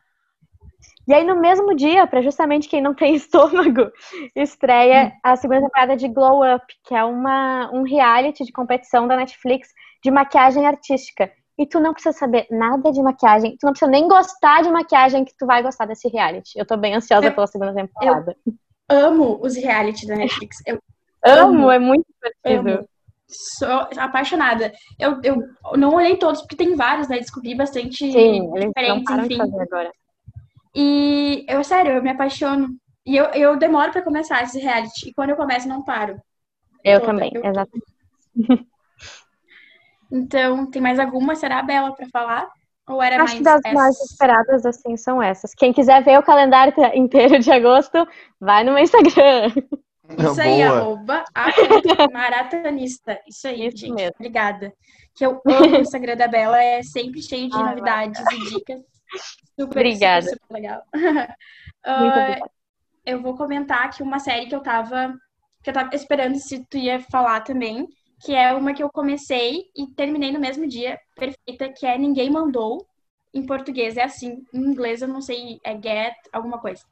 [1.07, 3.91] E aí, no mesmo dia, para justamente quem não tem estômago,
[4.35, 5.19] estreia hum.
[5.23, 9.69] a segunda temporada de Glow Up, que é uma, um reality de competição da Netflix
[10.03, 11.31] de maquiagem artística.
[11.57, 15.25] E tu não precisa saber nada de maquiagem, tu não precisa nem gostar de maquiagem
[15.25, 16.57] que tu vai gostar desse reality.
[16.57, 18.35] Eu tô bem ansiosa eu, pela segunda temporada.
[18.45, 18.55] Eu
[18.89, 20.57] amo os reality da Netflix.
[20.65, 20.79] Eu
[21.23, 21.71] amo, amo.
[21.71, 22.87] é muito divertido.
[23.31, 24.71] Sou apaixonada.
[24.99, 25.43] Eu, eu
[25.77, 27.17] não olhei todos, porque tem vários, né?
[27.17, 29.39] Descobri bastante Sim, diferentes, enfim.
[30.75, 32.69] E eu, sério, eu me apaixono.
[33.05, 35.09] E eu, eu demoro para começar esse reality.
[35.09, 36.21] E quando eu começo, não paro.
[36.83, 37.11] Eu Toda.
[37.11, 37.45] também, eu...
[37.45, 37.71] exato.
[40.11, 41.35] Então, tem mais alguma?
[41.35, 42.49] Será a Bela para falar?
[42.89, 43.73] Ou era Acho mais que das essas?
[43.73, 45.53] mais esperadas, assim, são essas.
[45.53, 48.05] Quem quiser ver o calendário inteiro de agosto,
[48.39, 49.53] vai no meu Instagram.
[50.17, 51.23] Isso aí, arroba
[52.11, 53.19] maratonista.
[53.27, 53.93] Isso aí, Isso gente.
[53.93, 54.15] Mesmo.
[54.15, 54.73] Obrigada.
[55.15, 58.35] Que eu amo o Instagram da Bela, é sempre cheio de ah, novidades vai.
[58.35, 58.81] e dicas.
[59.59, 60.21] Super, Obrigada.
[60.23, 60.83] Super, super legal.
[61.85, 62.49] uh,
[63.05, 65.13] eu vou comentar aqui uma série que eu tava
[65.63, 67.87] que eu tava esperando se tu ia falar também,
[68.19, 72.31] que é uma que eu comecei e terminei no mesmo dia, perfeita, que é Ninguém
[72.31, 72.85] Mandou.
[73.33, 76.83] Em português é assim, em inglês eu não sei, é Get, alguma coisa.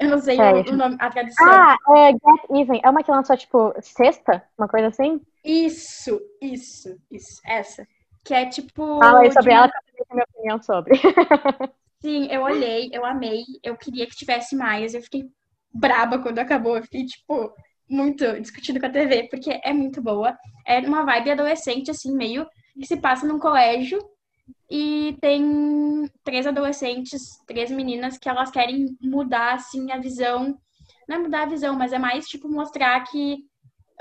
[0.00, 0.52] Eu não sei é.
[0.52, 1.46] o, nome, a tradução.
[1.46, 2.80] Ah, é Get Even.
[2.82, 4.42] É uma que lançou, tipo, sexta?
[4.56, 5.20] Uma coisa assim?
[5.44, 7.40] Isso, isso, isso.
[7.46, 7.86] Essa.
[8.24, 8.98] Que é tipo.
[8.98, 10.94] Fala aí sobre ela que eu tenho a minha opinião sobre.
[12.00, 13.42] Sim, eu olhei, eu amei.
[13.62, 14.94] Eu queria que tivesse mais.
[14.94, 15.24] Eu fiquei
[15.72, 16.78] braba quando acabou.
[16.78, 17.52] Eu fiquei, tipo,
[17.86, 20.34] muito discutindo com a TV, porque é muito boa.
[20.66, 23.98] É uma vibe adolescente, assim, meio que se passa num colégio
[24.70, 30.58] e tem três adolescentes, três meninas que elas querem mudar, assim, a visão.
[31.08, 33.38] Não é mudar a visão, mas é mais, tipo, mostrar que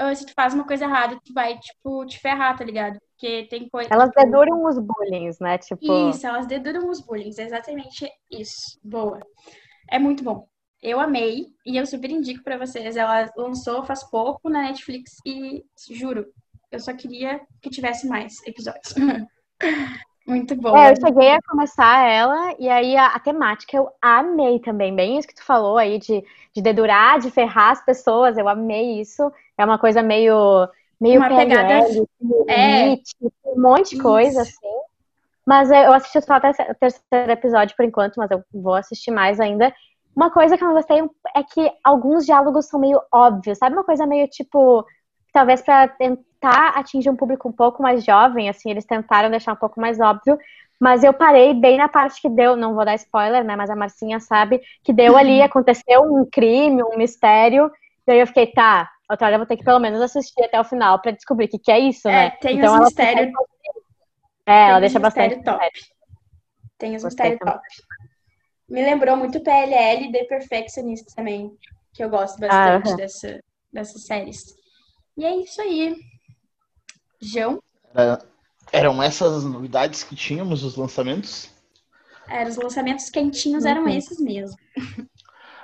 [0.02, 3.00] uh, se tu faz uma coisa errada, tu vai, tipo, te ferrar, tá ligado?
[3.12, 3.90] Porque tem coisa.
[3.92, 4.24] Elas tipo...
[4.24, 5.58] deduram os bullying, né?
[5.58, 6.10] Tipo...
[6.10, 8.80] Isso, elas deduram os bullying, exatamente isso.
[8.84, 9.20] Boa.
[9.90, 10.48] É muito bom.
[10.82, 12.96] Eu amei e eu super indico para vocês.
[12.96, 16.26] Ela lançou faz pouco na Netflix e juro,
[16.72, 18.94] eu só queria que tivesse mais episódios.
[20.30, 20.78] Muito bom.
[20.78, 24.96] É, eu cheguei a começar ela, e aí a, a, temática eu amei também.
[24.96, 26.24] Bem isso que tu falou aí de,
[26.54, 29.32] de dedurar, de ferrar as pessoas, eu amei isso.
[29.58, 30.70] É uma coisa meio.
[31.02, 31.74] meio uma PLL, pegada.
[32.48, 32.94] É.
[33.48, 34.04] um monte de isso.
[34.04, 34.68] coisa, assim.
[35.44, 39.40] Mas eu assisti só até o terceiro episódio por enquanto, mas eu vou assistir mais
[39.40, 39.74] ainda.
[40.16, 41.02] Uma coisa que eu não gostei
[41.36, 43.76] é que alguns diálogos são meio óbvios, sabe?
[43.76, 44.86] Uma coisa meio tipo.
[45.32, 49.58] Talvez para tentar atingir um público um pouco mais jovem, assim, eles tentaram deixar um
[49.58, 50.38] pouco mais óbvio,
[50.80, 53.56] mas eu parei bem na parte que deu, não vou dar spoiler, né?
[53.56, 57.70] Mas a Marcinha sabe que deu ali, aconteceu um crime, um mistério.
[58.08, 60.64] Daí eu fiquei, tá, outra hora eu vou ter que pelo menos assistir até o
[60.64, 62.30] final para descobrir o que, que é isso, é, né?
[62.42, 63.34] Tem então, os mistérios.
[64.46, 65.44] É, ela deixa bastante.
[65.44, 65.60] Top.
[66.78, 67.60] Tem os mistérios top.
[68.70, 71.52] Me lembrou muito PLL The Perfectionist também,
[71.94, 73.40] que eu gosto bastante ah, dessa,
[73.74, 74.59] dessas séries.
[75.20, 75.98] E é isso aí.
[77.22, 77.62] João?
[77.94, 78.26] Era,
[78.72, 81.50] eram essas novidades que tínhamos, os lançamentos?
[82.26, 83.90] Era, os lançamentos quentinhos eram uhum.
[83.90, 84.56] esses mesmo.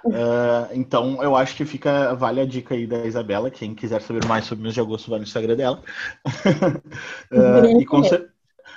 [0.04, 3.50] Uh, então, eu acho que fica vale a dica aí da Isabela.
[3.50, 5.82] Quem quiser saber mais sobre o mês de agosto, vai no Instagram dela.
[7.32, 8.02] uh, e com,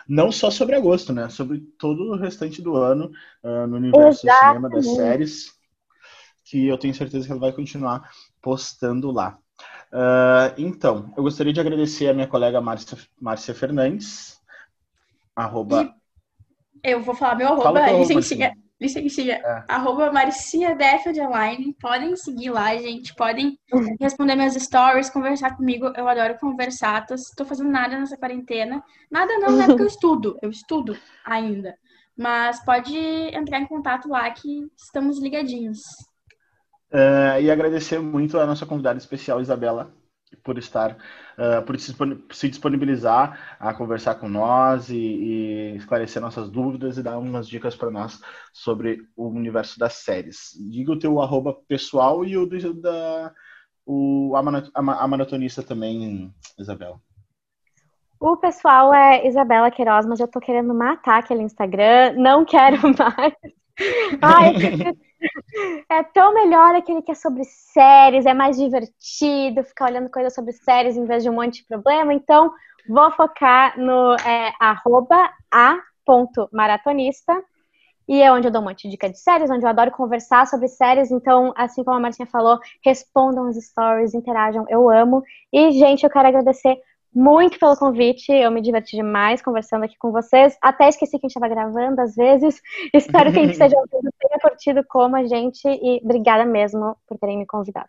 [0.09, 1.29] não só sobre agosto, né?
[1.29, 3.11] Sobre todo o restante do ano
[3.43, 4.76] uh, no universo Exatamente.
[4.76, 5.53] do cinema, das séries,
[6.45, 8.09] que eu tenho certeza que ela vai continuar
[8.41, 9.37] postando lá.
[9.93, 14.41] Uh, então, eu gostaria de agradecer a minha colega Márcia, Márcia Fernandes,
[15.34, 15.95] arroba...
[16.82, 19.64] Eu vou falar meu arroba, licencinha, licencinha, é.
[19.66, 20.12] arroba
[20.76, 21.74] Deffeld Online.
[21.80, 23.14] Podem seguir lá, gente.
[23.14, 23.59] Podem
[24.01, 25.93] responder minhas stories, conversar comigo.
[25.97, 27.05] Eu adoro conversar.
[27.05, 28.80] Tô, tô fazendo nada nessa quarentena.
[29.11, 30.39] Nada não, não é porque eu estudo.
[30.41, 31.76] Eu estudo ainda.
[32.16, 35.80] Mas pode entrar em contato lá que estamos ligadinhos.
[36.93, 39.93] Uh, e agradecer muito a nossa convidada especial, Isabela,
[40.43, 46.97] por estar, uh, por se disponibilizar a conversar com nós e, e, esclarecer nossas dúvidas
[46.97, 48.20] e dar umas dicas para nós
[48.53, 50.53] sobre o universo das séries.
[50.70, 53.32] Diga o teu arroba pessoal e o do, da
[53.86, 57.01] o, a, a maratonista também, Isabela.
[58.20, 63.34] O pessoal é Isabela Queiroz, mas eu tô querendo matar aquele Instagram, não quero mais.
[64.20, 64.55] Ai,
[65.91, 70.53] é tão melhor aquele que é sobre séries, é mais divertido, ficar olhando coisas sobre
[70.53, 72.12] séries em vez de um monte de problema.
[72.14, 72.53] Então,
[72.89, 77.43] vou focar no é, a.maratonista.
[78.09, 80.47] E é onde eu dou um monte de dica de séries, onde eu adoro conversar
[80.47, 81.11] sobre séries.
[81.11, 85.23] Então, assim como a Marcinha falou, respondam os stories, interajam, eu amo.
[85.53, 86.75] E, gente, eu quero agradecer
[87.15, 88.33] muito pelo convite.
[88.33, 90.57] Eu me diverti demais conversando aqui com vocês.
[90.63, 92.61] Até esqueci que a gente estava gravando às vezes.
[92.95, 95.67] Espero que a gente esteja ouvindo, tenha curtido como a gente.
[95.67, 97.89] E obrigada mesmo por terem me convidado.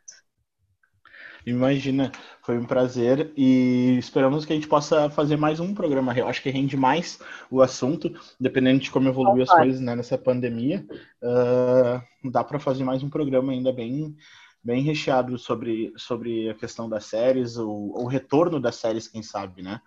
[1.46, 2.12] Imagina,
[2.42, 6.14] foi um prazer e esperamos que a gente possa fazer mais um programa.
[6.14, 10.18] Eu acho que rende mais o assunto, dependendo de como evoluir as coisas né, nessa
[10.18, 10.86] pandemia.
[11.24, 14.16] Uh, dá para fazer mais um programa ainda bem
[14.64, 19.62] bem recheado sobre, sobre a questão das séries, o, o retorno das séries, quem sabe,
[19.62, 19.82] né?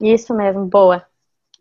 [0.00, 1.04] Isso mesmo, boa.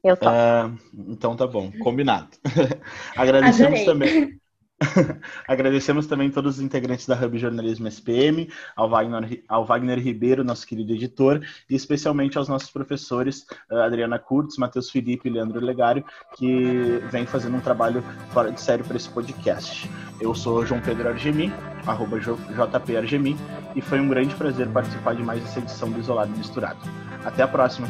[0.04, 0.30] Eu tô.
[0.30, 2.30] É, então tá bom, combinado.
[3.18, 3.86] Agradecemos Adorei.
[3.86, 4.42] também.
[5.48, 10.68] Agradecemos também todos os integrantes da Hub Jornalismo SPM, ao Wagner, ao Wagner Ribeiro, nosso
[10.68, 16.06] querido editor, e especialmente aos nossos professores, uh, Adriana Kurtz, Matheus Felipe e Leandro Legário,
[16.36, 19.90] que vem fazendo um trabalho fora de sério para esse podcast.
[20.22, 21.52] Eu sou João Pedro Argemi,
[21.86, 23.36] arroba JP Argemi,
[23.76, 26.80] e foi um grande prazer participar de mais essa edição do Isolado Misturado.
[27.24, 27.88] Até a próxima!